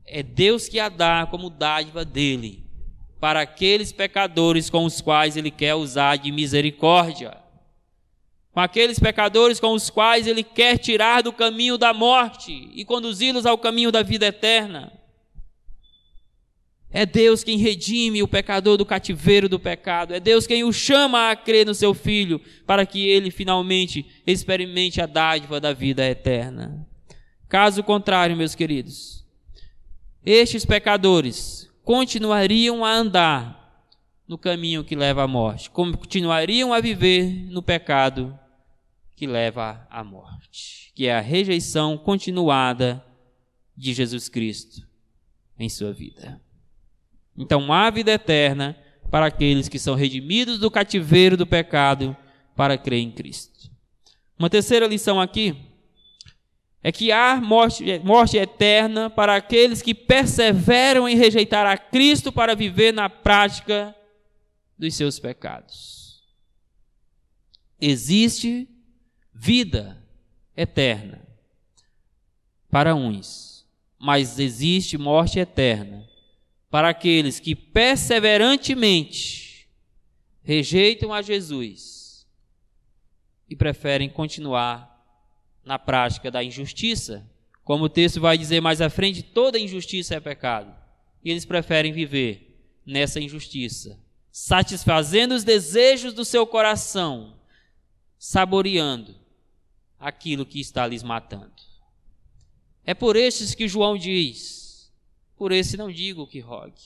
[0.05, 2.65] É Deus que a dá como dádiva dele
[3.19, 7.37] para aqueles pecadores com os quais ele quer usar de misericórdia
[8.51, 13.45] com aqueles pecadores com os quais ele quer tirar do caminho da morte e conduzi-los
[13.45, 14.91] ao caminho da vida eterna.
[16.91, 20.13] É Deus quem redime o pecador do cativeiro do pecado.
[20.13, 24.99] É Deus quem o chama a crer no seu filho, para que ele finalmente experimente
[24.99, 26.87] a dádiva da vida eterna.
[27.47, 29.25] Caso contrário, meus queridos,
[30.25, 33.59] estes pecadores continuariam a andar
[34.27, 38.37] no caminho que leva à morte, continuariam a viver no pecado
[39.15, 43.03] que leva à morte, que é a rejeição continuada
[43.75, 44.87] de Jesus Cristo
[45.57, 46.39] em sua vida.
[47.39, 48.77] Então, há vida eterna
[49.09, 52.15] para aqueles que são redimidos do cativeiro do pecado
[52.53, 53.71] para crer em Cristo.
[54.37, 55.55] Uma terceira lição aqui
[56.83, 62.55] é que há morte, morte eterna para aqueles que perseveram em rejeitar a Cristo para
[62.55, 63.95] viver na prática
[64.77, 66.21] dos seus pecados.
[67.79, 68.67] Existe
[69.33, 70.03] vida
[70.57, 71.25] eterna
[72.69, 73.65] para uns,
[73.97, 76.08] mas existe morte eterna
[76.69, 79.69] para aqueles que perseverantemente
[80.41, 82.27] rejeitam a Jesus
[83.49, 84.89] e preferem continuar
[85.63, 87.27] na prática da injustiça.
[87.63, 90.75] Como o texto vai dizer mais à frente, toda injustiça é pecado.
[91.23, 93.99] E eles preferem viver nessa injustiça,
[94.31, 97.35] satisfazendo os desejos do seu coração,
[98.17, 99.15] saboreando
[99.99, 101.51] aquilo que está lhes matando.
[102.85, 104.68] É por estes que João diz:
[105.39, 106.81] por esse não digo que rogue.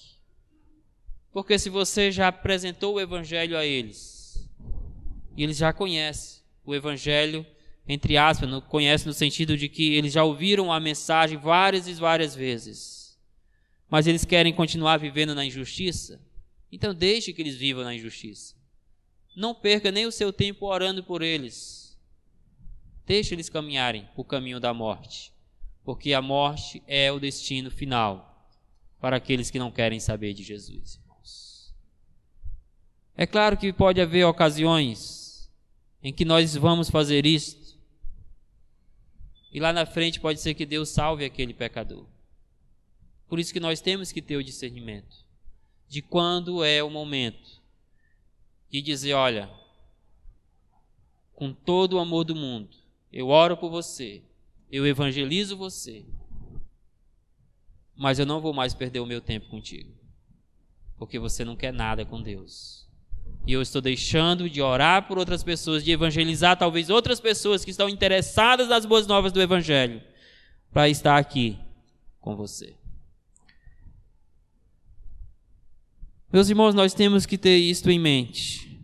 [1.32, 4.48] Porque se você já apresentou o evangelho a eles,
[5.36, 7.44] e eles já conhecem o evangelho,
[7.88, 11.94] entre aspas, não conhecem no sentido de que eles já ouviram a mensagem várias e
[11.96, 13.20] várias vezes,
[13.90, 16.22] mas eles querem continuar vivendo na injustiça,
[16.72, 18.56] então deixe que eles vivam na injustiça.
[19.36, 21.98] Não perca nem o seu tempo orando por eles.
[23.04, 25.34] Deixe eles caminharem o caminho da morte,
[25.84, 28.33] porque a morte é o destino final
[29.04, 31.76] para aqueles que não querem saber de Jesus, irmãos.
[33.18, 35.52] É claro que pode haver ocasiões
[36.02, 37.78] em que nós vamos fazer isto,
[39.52, 42.08] e lá na frente pode ser que Deus salve aquele pecador.
[43.28, 45.18] Por isso que nós temos que ter o discernimento
[45.90, 47.62] de quando é o momento
[48.70, 49.50] de dizer: olha,
[51.34, 52.78] com todo o amor do mundo,
[53.12, 54.24] eu oro por você,
[54.72, 56.06] eu evangelizo você,
[57.96, 59.92] mas eu não vou mais perder o meu tempo contigo,
[60.98, 62.88] porque você não quer nada com Deus.
[63.46, 67.72] E eu estou deixando de orar por outras pessoas, de evangelizar talvez outras pessoas que
[67.72, 70.02] estão interessadas nas boas novas do Evangelho,
[70.72, 71.60] para estar aqui
[72.20, 72.76] com você.
[76.32, 78.82] Meus irmãos, nós temos que ter isto em mente,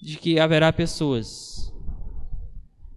[0.00, 1.60] de que haverá pessoas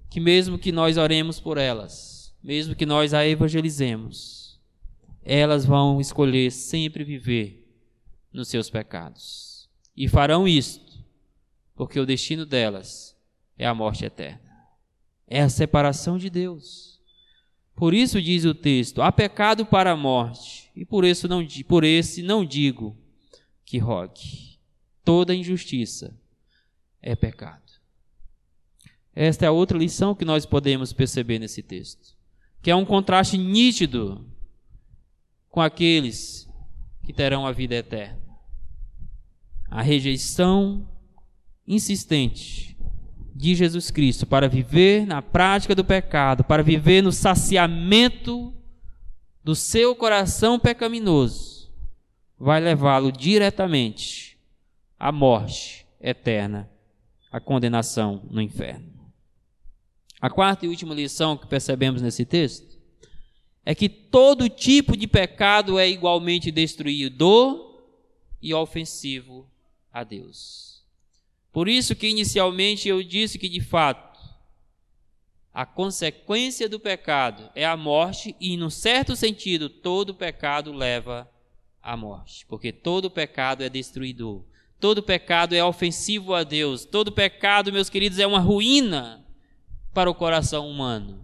[0.10, 4.42] que mesmo que nós oremos por elas, mesmo que nós a evangelizemos,
[5.23, 7.67] elas vão escolher sempre viver
[8.31, 9.69] nos seus pecados.
[9.95, 11.03] E farão isto,
[11.75, 13.15] porque o destino delas
[13.57, 14.51] é a morte eterna.
[15.27, 16.99] É a separação de Deus.
[17.75, 21.83] Por isso diz o texto: há pecado para a morte, e por isso não por
[21.83, 22.97] esse não digo
[23.65, 24.59] que rogue.
[25.03, 26.17] Toda injustiça
[27.01, 27.62] é pecado.
[29.15, 32.15] Esta é a outra lição que nós podemos perceber nesse texto,
[32.62, 34.33] que é um contraste nítido
[35.53, 36.49] com aqueles
[37.03, 38.19] que terão a vida eterna.
[39.69, 40.89] A rejeição
[41.67, 42.75] insistente
[43.35, 48.51] de Jesus Cristo para viver na prática do pecado, para viver no saciamento
[49.43, 51.71] do seu coração pecaminoso,
[52.35, 54.39] vai levá-lo diretamente
[54.97, 56.67] à morte eterna,
[57.31, 58.91] à condenação no inferno.
[60.19, 62.72] A quarta e última lição que percebemos nesse texto
[63.65, 67.82] é que todo tipo de pecado é igualmente destruidor
[68.41, 69.47] e ofensivo
[69.91, 70.84] a Deus.
[71.52, 74.19] Por isso que inicialmente eu disse que de fato
[75.54, 81.30] a consequência do pecado é a morte e, no certo sentido, todo pecado leva
[81.82, 84.43] a morte, porque todo pecado é destruidor,
[84.80, 89.23] todo pecado é ofensivo a Deus, todo pecado, meus queridos, é uma ruína
[89.93, 91.23] para o coração humano.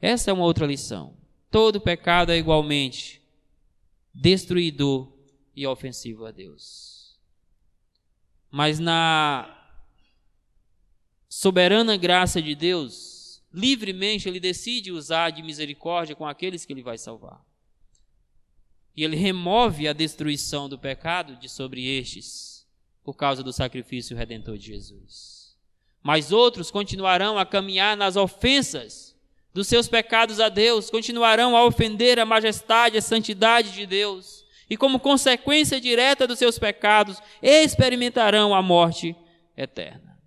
[0.00, 1.16] Essa é uma outra lição.
[1.50, 3.22] Todo pecado é igualmente
[4.12, 5.12] destruidor
[5.54, 7.18] e ofensivo a Deus.
[8.50, 9.52] Mas na
[11.28, 16.98] soberana graça de Deus, livremente ele decide usar de misericórdia com aqueles que ele vai
[16.98, 17.44] salvar.
[18.94, 22.66] E ele remove a destruição do pecado de sobre estes,
[23.02, 25.56] por causa do sacrifício redentor de Jesus.
[26.02, 29.15] Mas outros continuarão a caminhar nas ofensas
[29.56, 34.76] dos seus pecados a Deus, continuarão a ofender a majestade, a santidade de Deus, e
[34.76, 39.16] como consequência direta dos seus pecados, experimentarão a morte
[39.56, 40.20] eterna.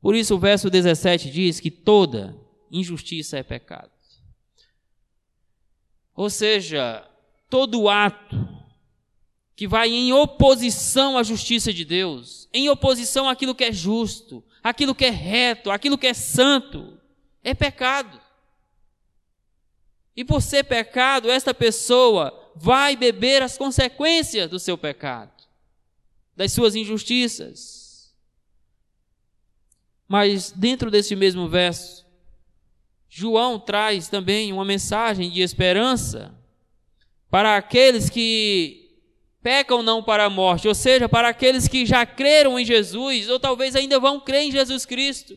[0.00, 2.36] Por isso o verso 17 diz que toda
[2.68, 3.92] injustiça é pecado.
[6.12, 7.08] Ou seja,
[7.48, 8.36] todo ato
[9.54, 14.96] que vai em oposição à justiça de Deus, em oposição àquilo que é justo, aquilo
[14.96, 16.98] que é reto, aquilo que é santo,
[17.44, 18.21] é pecado.
[20.16, 25.32] E por ser pecado, esta pessoa vai beber as consequências do seu pecado,
[26.36, 28.12] das suas injustiças.
[30.06, 32.06] Mas dentro desse mesmo verso,
[33.08, 36.34] João traz também uma mensagem de esperança
[37.30, 38.90] para aqueles que
[39.42, 43.40] pecam não para a morte, ou seja, para aqueles que já creram em Jesus, ou
[43.40, 45.36] talvez ainda vão crer em Jesus Cristo,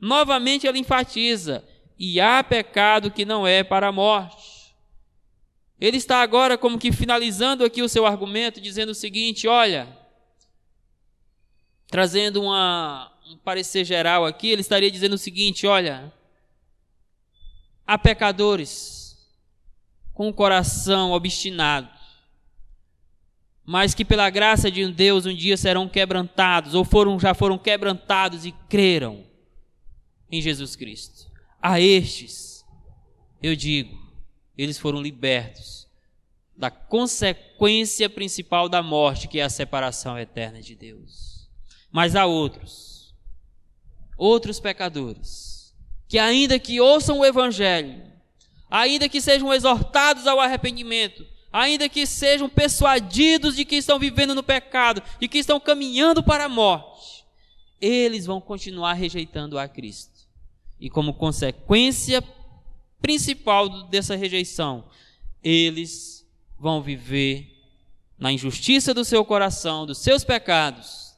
[0.00, 1.64] Novamente ele enfatiza:
[1.98, 4.74] e há pecado que não é para a morte.
[5.80, 9.88] Ele está agora como que finalizando aqui o seu argumento, dizendo o seguinte: olha,
[11.88, 16.12] trazendo uma, um parecer geral aqui, ele estaria dizendo o seguinte: olha,
[17.86, 19.16] há pecadores
[20.12, 21.88] com o coração obstinado,
[23.64, 28.44] mas que pela graça de Deus um dia serão quebrantados, ou foram, já foram quebrantados
[28.44, 29.24] e creram
[30.30, 31.27] em Jesus Cristo.
[31.60, 32.64] A estes,
[33.42, 33.98] eu digo,
[34.56, 35.88] eles foram libertos
[36.56, 41.48] da consequência principal da morte, que é a separação eterna de Deus.
[41.90, 43.14] Mas há outros,
[44.16, 45.74] outros pecadores,
[46.08, 48.02] que ainda que ouçam o Evangelho,
[48.68, 54.42] ainda que sejam exortados ao arrependimento, ainda que sejam persuadidos de que estão vivendo no
[54.42, 57.24] pecado, de que estão caminhando para a morte,
[57.80, 60.17] eles vão continuar rejeitando a Cristo.
[60.80, 62.22] E como consequência
[63.00, 64.84] principal dessa rejeição,
[65.42, 66.26] eles
[66.58, 67.54] vão viver
[68.18, 71.14] na injustiça do seu coração, dos seus pecados,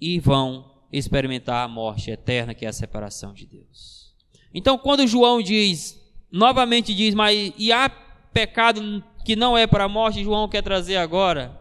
[0.00, 4.14] e vão experimentar a morte eterna, que é a separação de Deus.
[4.54, 5.98] Então, quando João diz,
[6.30, 10.96] novamente diz, mas e há pecado que não é para a morte, João quer trazer
[10.96, 11.60] agora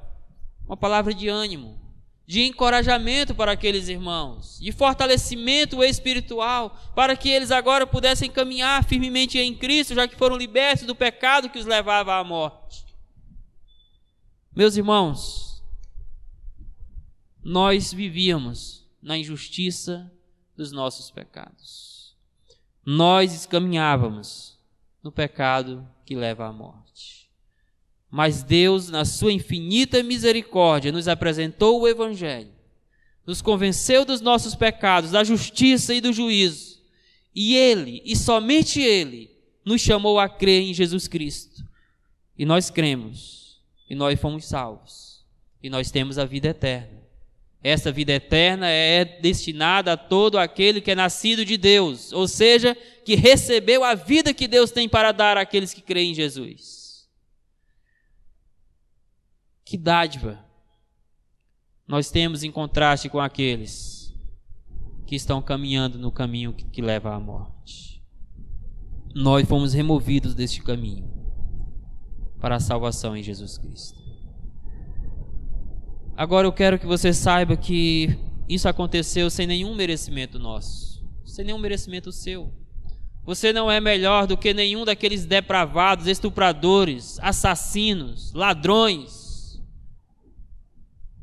[0.65, 1.80] uma palavra de ânimo
[2.32, 9.38] de encorajamento para aqueles irmãos, de fortalecimento espiritual, para que eles agora pudessem caminhar firmemente
[9.38, 12.86] em Cristo, já que foram libertos do pecado que os levava à morte.
[14.55, 15.61] Meus irmãos,
[17.43, 20.09] nós vivíamos na injustiça
[20.55, 22.15] dos nossos pecados.
[22.86, 24.57] Nós caminhávamos
[25.03, 26.90] no pecado que leva à morte.
[28.12, 32.51] Mas Deus, na sua infinita misericórdia, nos apresentou o Evangelho,
[33.26, 36.82] nos convenceu dos nossos pecados, da justiça e do juízo.
[37.34, 39.32] E Ele, e somente Ele,
[39.64, 41.64] nos chamou a crer em Jesus Cristo.
[42.38, 45.24] E nós cremos, e nós fomos salvos,
[45.64, 46.99] e nós temos a vida eterna.
[47.64, 52.76] Essa vida eterna é destinada a todo aquele que é nascido de Deus, ou seja,
[53.05, 56.80] que recebeu a vida que Deus tem para dar àqueles que creem em Jesus.
[59.72, 60.38] Que dádiva
[61.88, 64.13] nós temos em contraste com aqueles
[65.07, 68.03] que estão caminhando no caminho que leva à morte.
[69.15, 71.09] Nós fomos removidos deste caminho
[72.38, 73.97] para a salvação em Jesus Cristo.
[76.17, 78.19] Agora eu quero que você saiba que
[78.49, 82.53] isso aconteceu sem nenhum merecimento nosso, sem nenhum merecimento seu.
[83.24, 89.20] Você não é melhor do que nenhum daqueles depravados, estupradores, assassinos, ladrões,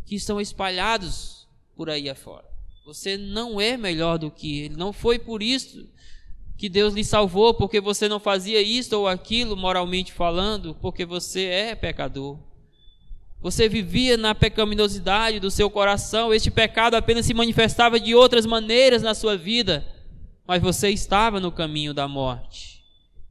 [0.08, 1.46] que estão espalhados
[1.76, 2.46] por aí afora.
[2.86, 4.74] Você não é melhor do que ele.
[4.74, 5.86] Não foi por isso
[6.56, 11.44] que Deus lhe salvou, porque você não fazia isto ou aquilo, moralmente falando, porque você
[11.44, 12.38] é pecador.
[13.42, 19.02] Você vivia na pecaminosidade do seu coração, este pecado apenas se manifestava de outras maneiras
[19.02, 19.86] na sua vida,
[20.46, 22.82] mas você estava no caminho da morte.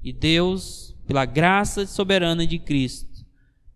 [0.02, 3.26] E Deus, pela graça soberana de Cristo,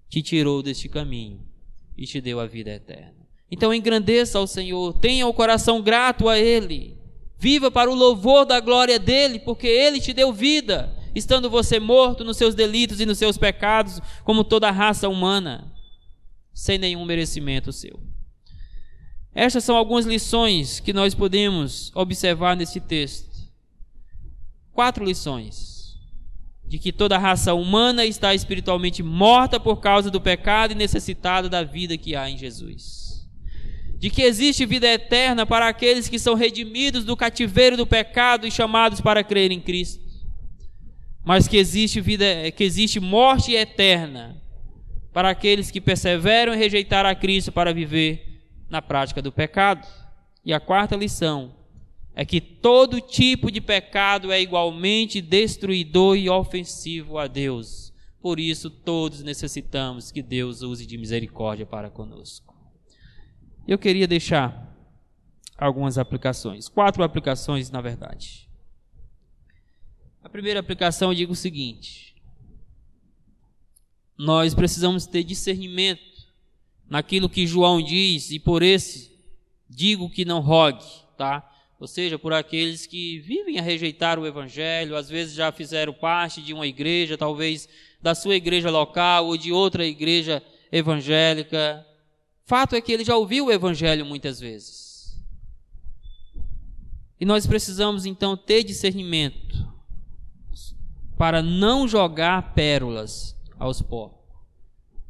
[0.08, 1.51] te tirou deste caminho
[1.98, 3.16] e te deu a vida eterna.
[3.50, 6.98] Então engrandeça ao Senhor, tenha o coração grato a Ele,
[7.38, 12.24] viva para o louvor da glória dEle, porque Ele te deu vida, estando você morto
[12.24, 15.74] nos seus delitos e nos seus pecados, como toda a raça humana,
[16.54, 18.00] sem nenhum merecimento seu.
[19.34, 23.30] Estas são algumas lições que nós podemos observar nesse texto.
[24.74, 25.71] Quatro lições
[26.72, 31.50] de que toda a raça humana está espiritualmente morta por causa do pecado e necessitada
[31.50, 33.28] da vida que há em Jesus.
[34.00, 38.52] De que existe vida eterna para aqueles que são redimidos do cativeiro do pecado e
[38.52, 40.02] chamados para crer em Cristo.
[41.26, 44.42] Mas que existe vida, que existe morte eterna
[45.12, 49.86] para aqueles que perseveram em rejeitar a Cristo para viver na prática do pecado.
[50.46, 51.54] E a quarta lição
[52.14, 57.93] é que todo tipo de pecado é igualmente destruidor e ofensivo a Deus.
[58.22, 62.55] Por isso, todos necessitamos que Deus use de misericórdia para conosco.
[63.68, 64.72] Eu queria deixar
[65.57, 68.49] algumas aplicações, quatro aplicações, na verdade.
[70.24, 72.16] A primeira aplicação eu digo o seguinte:
[74.18, 76.01] nós precisamos ter discernimento
[76.88, 79.18] naquilo que João diz, e por esse
[79.68, 80.86] digo que não rogue,
[81.18, 81.51] tá?
[81.82, 86.40] Ou seja, por aqueles que vivem a rejeitar o Evangelho, às vezes já fizeram parte
[86.40, 87.68] de uma igreja, talvez
[88.00, 91.84] da sua igreja local ou de outra igreja evangélica.
[92.46, 95.20] Fato é que ele já ouviu o Evangelho muitas vezes.
[97.20, 99.68] E nós precisamos então ter discernimento
[101.18, 104.24] para não jogar pérolas aos porcos,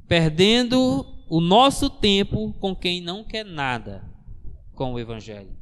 [0.07, 4.09] perdendo o nosso tempo com quem não quer nada
[4.73, 5.60] com o Evangelho.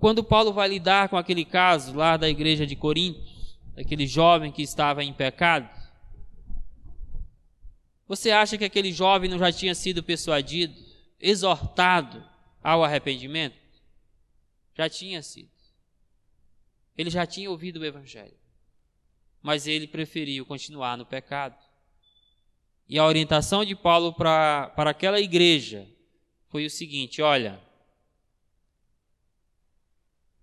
[0.00, 3.20] Quando Paulo vai lidar com aquele caso lá da igreja de Corinto,
[3.76, 5.68] aquele jovem que estava em pecado,
[8.08, 10.74] você acha que aquele jovem não já tinha sido persuadido,
[11.20, 12.26] exortado
[12.62, 13.56] ao arrependimento?
[14.74, 15.50] Já tinha sido.
[16.96, 18.36] Ele já tinha ouvido o Evangelho.
[19.42, 21.56] Mas ele preferiu continuar no pecado.
[22.88, 25.86] E a orientação de Paulo para, aquela igreja
[26.48, 27.60] foi o seguinte: olha,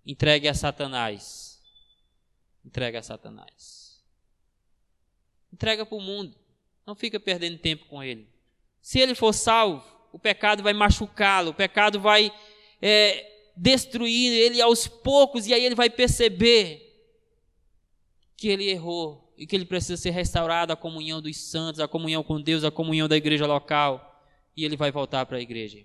[0.08, 1.60] entregue a Satanás.
[2.64, 4.02] Entrega a Satanás.
[5.52, 6.34] Entrega para o mundo.
[6.86, 8.26] Não fica perdendo tempo com ele.
[8.80, 12.32] Se ele for salvo, o pecado vai machucá-lo, o pecado vai
[12.80, 16.86] é, destruir ele aos poucos, e aí ele vai perceber
[18.34, 22.22] que ele errou e que ele precisa ser restaurado a comunhão dos santos, a comunhão
[22.22, 24.24] com Deus, a comunhão da igreja local,
[24.56, 25.84] e ele vai voltar para a igreja.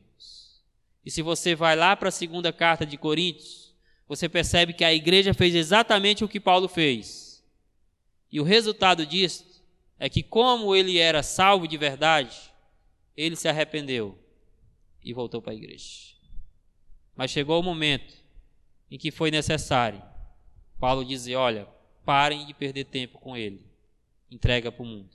[1.06, 3.73] E se você vai lá para a segunda carta de Coríntios,
[4.16, 7.44] você percebe que a igreja fez exatamente o que Paulo fez.
[8.32, 9.64] E o resultado disso
[10.00, 12.36] é que, como ele era salvo de verdade,
[13.16, 14.18] ele se arrependeu
[15.04, 16.14] e voltou para a igreja.
[17.16, 18.16] Mas chegou o momento
[18.90, 20.02] em que foi necessário
[20.80, 21.68] Paulo dizer: olha,
[22.06, 23.66] Parem de perder tempo com ele.
[24.30, 25.10] Entrega para o mundo.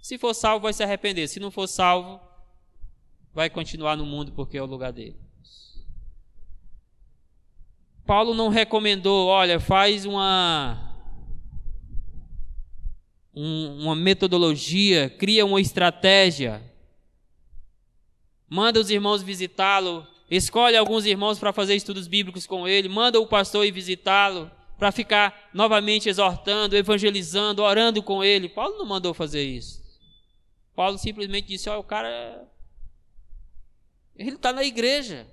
[0.00, 1.28] Se for salvo, vai se arrepender.
[1.28, 2.20] Se não for salvo,
[3.34, 5.18] vai continuar no mundo porque é o lugar dele.
[8.10, 10.96] Paulo não recomendou, olha, faz uma
[13.32, 16.60] um, uma metodologia, cria uma estratégia,
[18.48, 23.28] manda os irmãos visitá-lo, escolhe alguns irmãos para fazer estudos bíblicos com ele, manda o
[23.28, 28.48] pastor ir visitá-lo para ficar novamente exortando, evangelizando, orando com ele.
[28.48, 29.84] Paulo não mandou fazer isso.
[30.74, 32.44] Paulo simplesmente disse: Olha, o cara.
[34.16, 35.28] Ele está na igreja.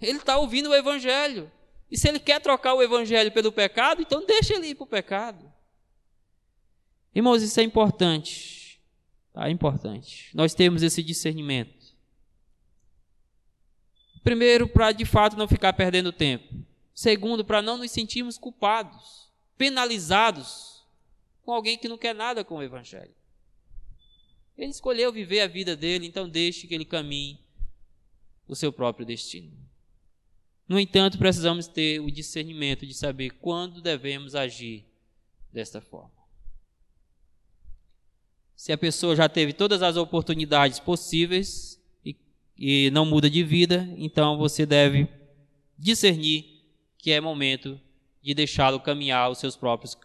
[0.00, 1.52] Ele está ouvindo o evangelho.
[1.90, 4.86] E se ele quer trocar o evangelho pelo pecado, então deixa ele ir para o
[4.86, 5.52] pecado.
[7.14, 8.80] Irmãos, isso é importante.
[9.32, 9.48] Tá?
[9.48, 10.30] É importante.
[10.34, 11.80] Nós temos esse discernimento.
[14.22, 16.54] Primeiro, para de fato não ficar perdendo tempo.
[16.94, 20.84] Segundo, para não nos sentirmos culpados, penalizados
[21.42, 23.14] com alguém que não quer nada com o Evangelho.
[24.56, 27.40] Ele escolheu viver a vida dele, então deixe que ele caminhe
[28.46, 29.56] o seu próprio destino.
[30.70, 34.86] No entanto, precisamos ter o discernimento de saber quando devemos agir
[35.52, 36.12] desta forma.
[38.54, 42.14] Se a pessoa já teve todas as oportunidades possíveis e,
[42.56, 45.08] e não muda de vida, então você deve
[45.76, 46.62] discernir
[46.96, 47.80] que é momento
[48.22, 49.98] de deixá-lo caminhar os seus próprios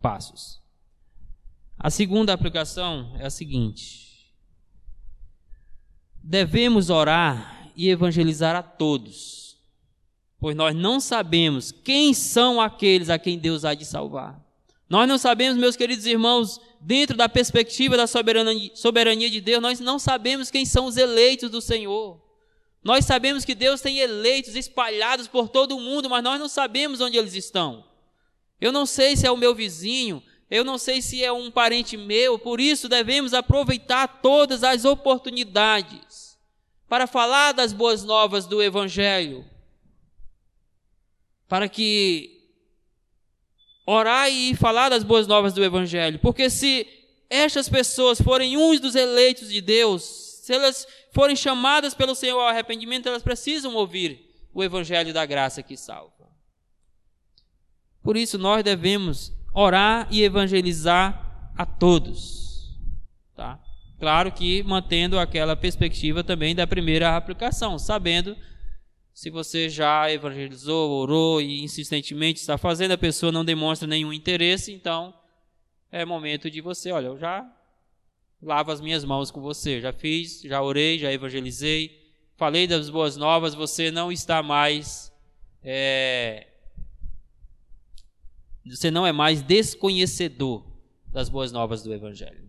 [0.00, 0.62] passos.
[1.76, 4.32] A segunda aplicação é a seguinte:
[6.22, 9.45] devemos orar e evangelizar a todos,
[10.38, 14.44] pois nós não sabemos quem são aqueles a quem Deus há de salvar.
[14.88, 19.80] Nós não sabemos, meus queridos irmãos, dentro da perspectiva da soberania, soberania de Deus, nós
[19.80, 22.20] não sabemos quem são os eleitos do Senhor.
[22.84, 27.00] Nós sabemos que Deus tem eleitos espalhados por todo o mundo, mas nós não sabemos
[27.00, 27.84] onde eles estão.
[28.60, 31.96] Eu não sei se é o meu vizinho, eu não sei se é um parente
[31.96, 36.38] meu, por isso devemos aproveitar todas as oportunidades
[36.88, 39.44] para falar das boas novas do Evangelho,
[41.48, 42.36] para que
[43.86, 46.86] orar e falar das boas novas do Evangelho, porque se
[47.30, 50.02] estas pessoas forem uns dos eleitos de Deus,
[50.42, 55.62] se elas forem chamadas pelo Senhor ao arrependimento, elas precisam ouvir o evangelho da graça
[55.62, 56.12] que salva.
[58.02, 62.74] Por isso nós devemos orar e evangelizar a todos.
[63.34, 63.60] Tá?
[63.98, 68.36] Claro que mantendo aquela perspectiva também da primeira aplicação, sabendo
[69.16, 74.74] se você já evangelizou, orou e insistentemente está fazendo, a pessoa não demonstra nenhum interesse,
[74.74, 75.14] então
[75.90, 77.50] é momento de você, olha, eu já
[78.42, 79.80] lavo as minhas mãos com você.
[79.80, 81.98] Já fiz, já orei, já evangelizei,
[82.36, 85.10] falei das boas novas, você não está mais.
[85.62, 86.48] É,
[88.66, 90.62] você não é mais desconhecedor
[91.10, 92.45] das boas novas do Evangelho.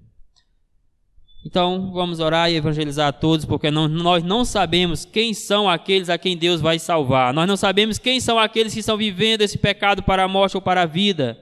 [1.45, 6.09] Então, vamos orar e evangelizar a todos, porque não, nós não sabemos quem são aqueles
[6.09, 7.33] a quem Deus vai salvar.
[7.33, 10.61] Nós não sabemos quem são aqueles que estão vivendo esse pecado para a morte ou
[10.61, 11.39] para a vida.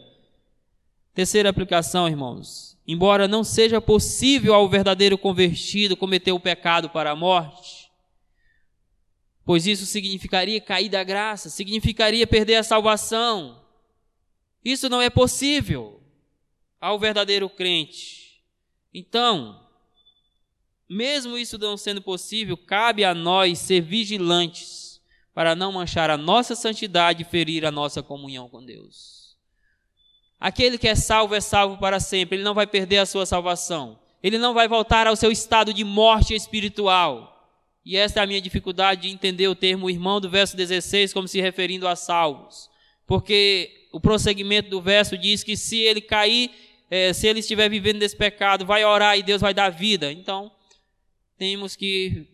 [1.13, 2.77] Terceira aplicação, irmãos.
[2.87, 7.89] Embora não seja possível ao verdadeiro convertido cometer o pecado para a morte,
[9.43, 13.59] pois isso significaria cair da graça, significaria perder a salvação.
[14.63, 15.99] Isso não é possível
[16.79, 18.43] ao verdadeiro crente.
[18.93, 19.64] Então,
[20.89, 25.01] mesmo isso não sendo possível, cabe a nós ser vigilantes
[25.33, 29.36] para não manchar a nossa santidade e ferir a nossa comunhão com Deus.
[30.39, 33.99] Aquele que é salvo é salvo para sempre, ele não vai perder a sua salvação,
[34.21, 37.31] ele não vai voltar ao seu estado de morte espiritual.
[37.86, 41.27] E esta é a minha dificuldade de entender o termo irmão do verso 16 como
[41.27, 42.69] se referindo a salvos.
[43.05, 46.49] Porque o prosseguimento do verso diz que se ele cair,
[46.89, 50.11] é, se ele estiver vivendo desse pecado, vai orar e Deus vai dar vida.
[50.11, 50.51] Então,
[51.38, 52.27] temos que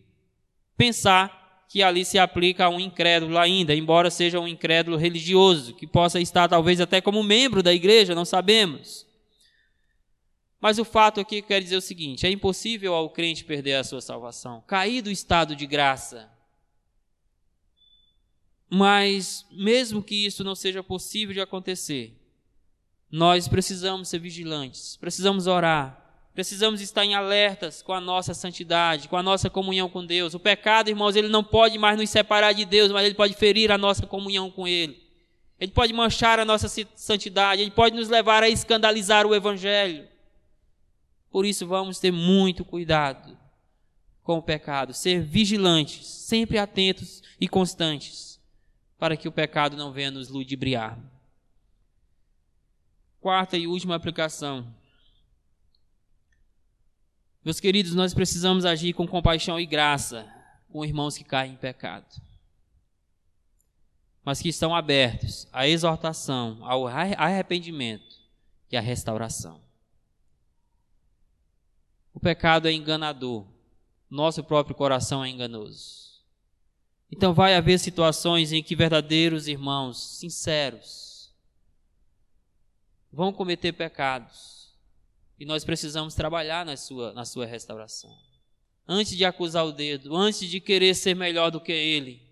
[0.76, 5.86] pensar que ali se aplica a um incrédulo ainda, embora seja um incrédulo religioso, que
[5.86, 9.06] possa estar talvez até como membro da igreja, não sabemos.
[10.60, 14.00] Mas o fato aqui quer dizer o seguinte: é impossível ao crente perder a sua
[14.00, 16.30] salvação, cair do estado de graça.
[18.68, 22.16] Mas, mesmo que isso não seja possível de acontecer,
[23.10, 26.01] nós precisamos ser vigilantes, precisamos orar,
[26.34, 30.32] Precisamos estar em alertas com a nossa santidade, com a nossa comunhão com Deus.
[30.32, 33.70] O pecado, irmãos, ele não pode mais nos separar de Deus, mas ele pode ferir
[33.70, 35.02] a nossa comunhão com Ele.
[35.60, 40.08] Ele pode manchar a nossa santidade, ele pode nos levar a escandalizar o Evangelho.
[41.30, 43.36] Por isso, vamos ter muito cuidado
[44.22, 48.40] com o pecado, ser vigilantes, sempre atentos e constantes,
[48.98, 50.98] para que o pecado não venha nos ludibriar.
[53.20, 54.66] Quarta e última aplicação
[57.44, 60.30] meus queridos, nós precisamos agir com compaixão e graça
[60.70, 62.06] com irmãos que caem em pecado,
[64.24, 68.20] mas que estão abertos à exortação, ao arrependimento
[68.70, 69.60] e à restauração.
[72.14, 73.44] O pecado é enganador,
[74.08, 76.22] nosso próprio coração é enganoso.
[77.10, 81.34] Então vai haver situações em que verdadeiros irmãos, sinceros,
[83.12, 84.61] vão cometer pecados
[85.42, 88.16] e nós precisamos trabalhar na sua, na sua restauração.
[88.86, 92.22] Antes de acusar o dedo, antes de querer ser melhor do que ele,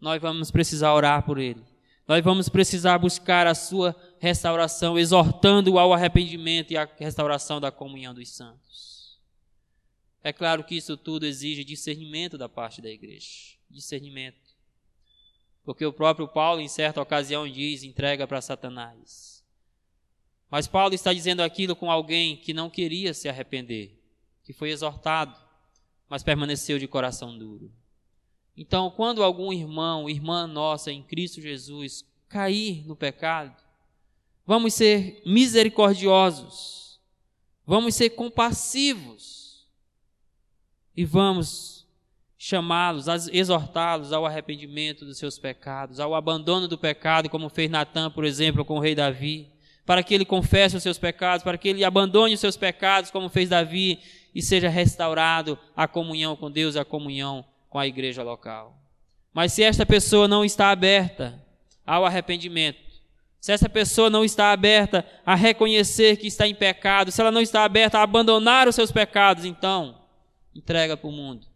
[0.00, 1.62] nós vamos precisar orar por ele.
[2.04, 8.12] Nós vamos precisar buscar a sua restauração, exortando-o ao arrependimento e à restauração da comunhão
[8.12, 9.20] dos santos.
[10.20, 13.54] É claro que isso tudo exige discernimento da parte da igreja.
[13.70, 14.50] Discernimento.
[15.64, 19.41] Porque o próprio Paulo, em certa ocasião, diz: entrega para Satanás.
[20.52, 23.98] Mas Paulo está dizendo aquilo com alguém que não queria se arrepender,
[24.44, 25.34] que foi exortado,
[26.10, 27.72] mas permaneceu de coração duro.
[28.54, 33.56] Então, quando algum irmão, irmã nossa em Cristo Jesus cair no pecado,
[34.46, 37.00] vamos ser misericordiosos,
[37.66, 39.66] vamos ser compassivos
[40.94, 41.88] e vamos
[42.36, 48.26] chamá-los, exortá-los ao arrependimento dos seus pecados, ao abandono do pecado, como fez Natan, por
[48.26, 49.51] exemplo, com o rei Davi
[49.84, 53.28] para que ele confesse os seus pecados, para que ele abandone os seus pecados, como
[53.28, 54.00] fez Davi,
[54.34, 58.78] e seja restaurado a comunhão com Deus, a comunhão com a igreja local.
[59.32, 61.42] Mas se esta pessoa não está aberta
[61.86, 62.78] ao arrependimento,
[63.40, 67.40] se essa pessoa não está aberta a reconhecer que está em pecado, se ela não
[67.40, 70.00] está aberta a abandonar os seus pecados, então
[70.54, 71.46] entrega para o mundo,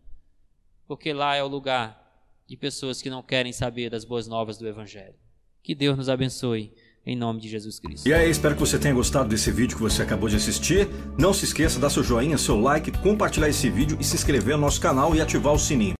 [0.88, 2.04] porque lá é o lugar
[2.48, 5.14] de pessoas que não querem saber das boas novas do Evangelho.
[5.62, 6.72] Que Deus nos abençoe
[7.06, 8.08] em nome de Jesus Cristo.
[8.08, 10.88] E aí, espero que você tenha gostado desse vídeo que você acabou de assistir.
[11.16, 14.56] Não se esqueça de dar seu joinha, seu like, compartilhar esse vídeo e se inscrever
[14.56, 15.94] no nosso canal e ativar o sininho.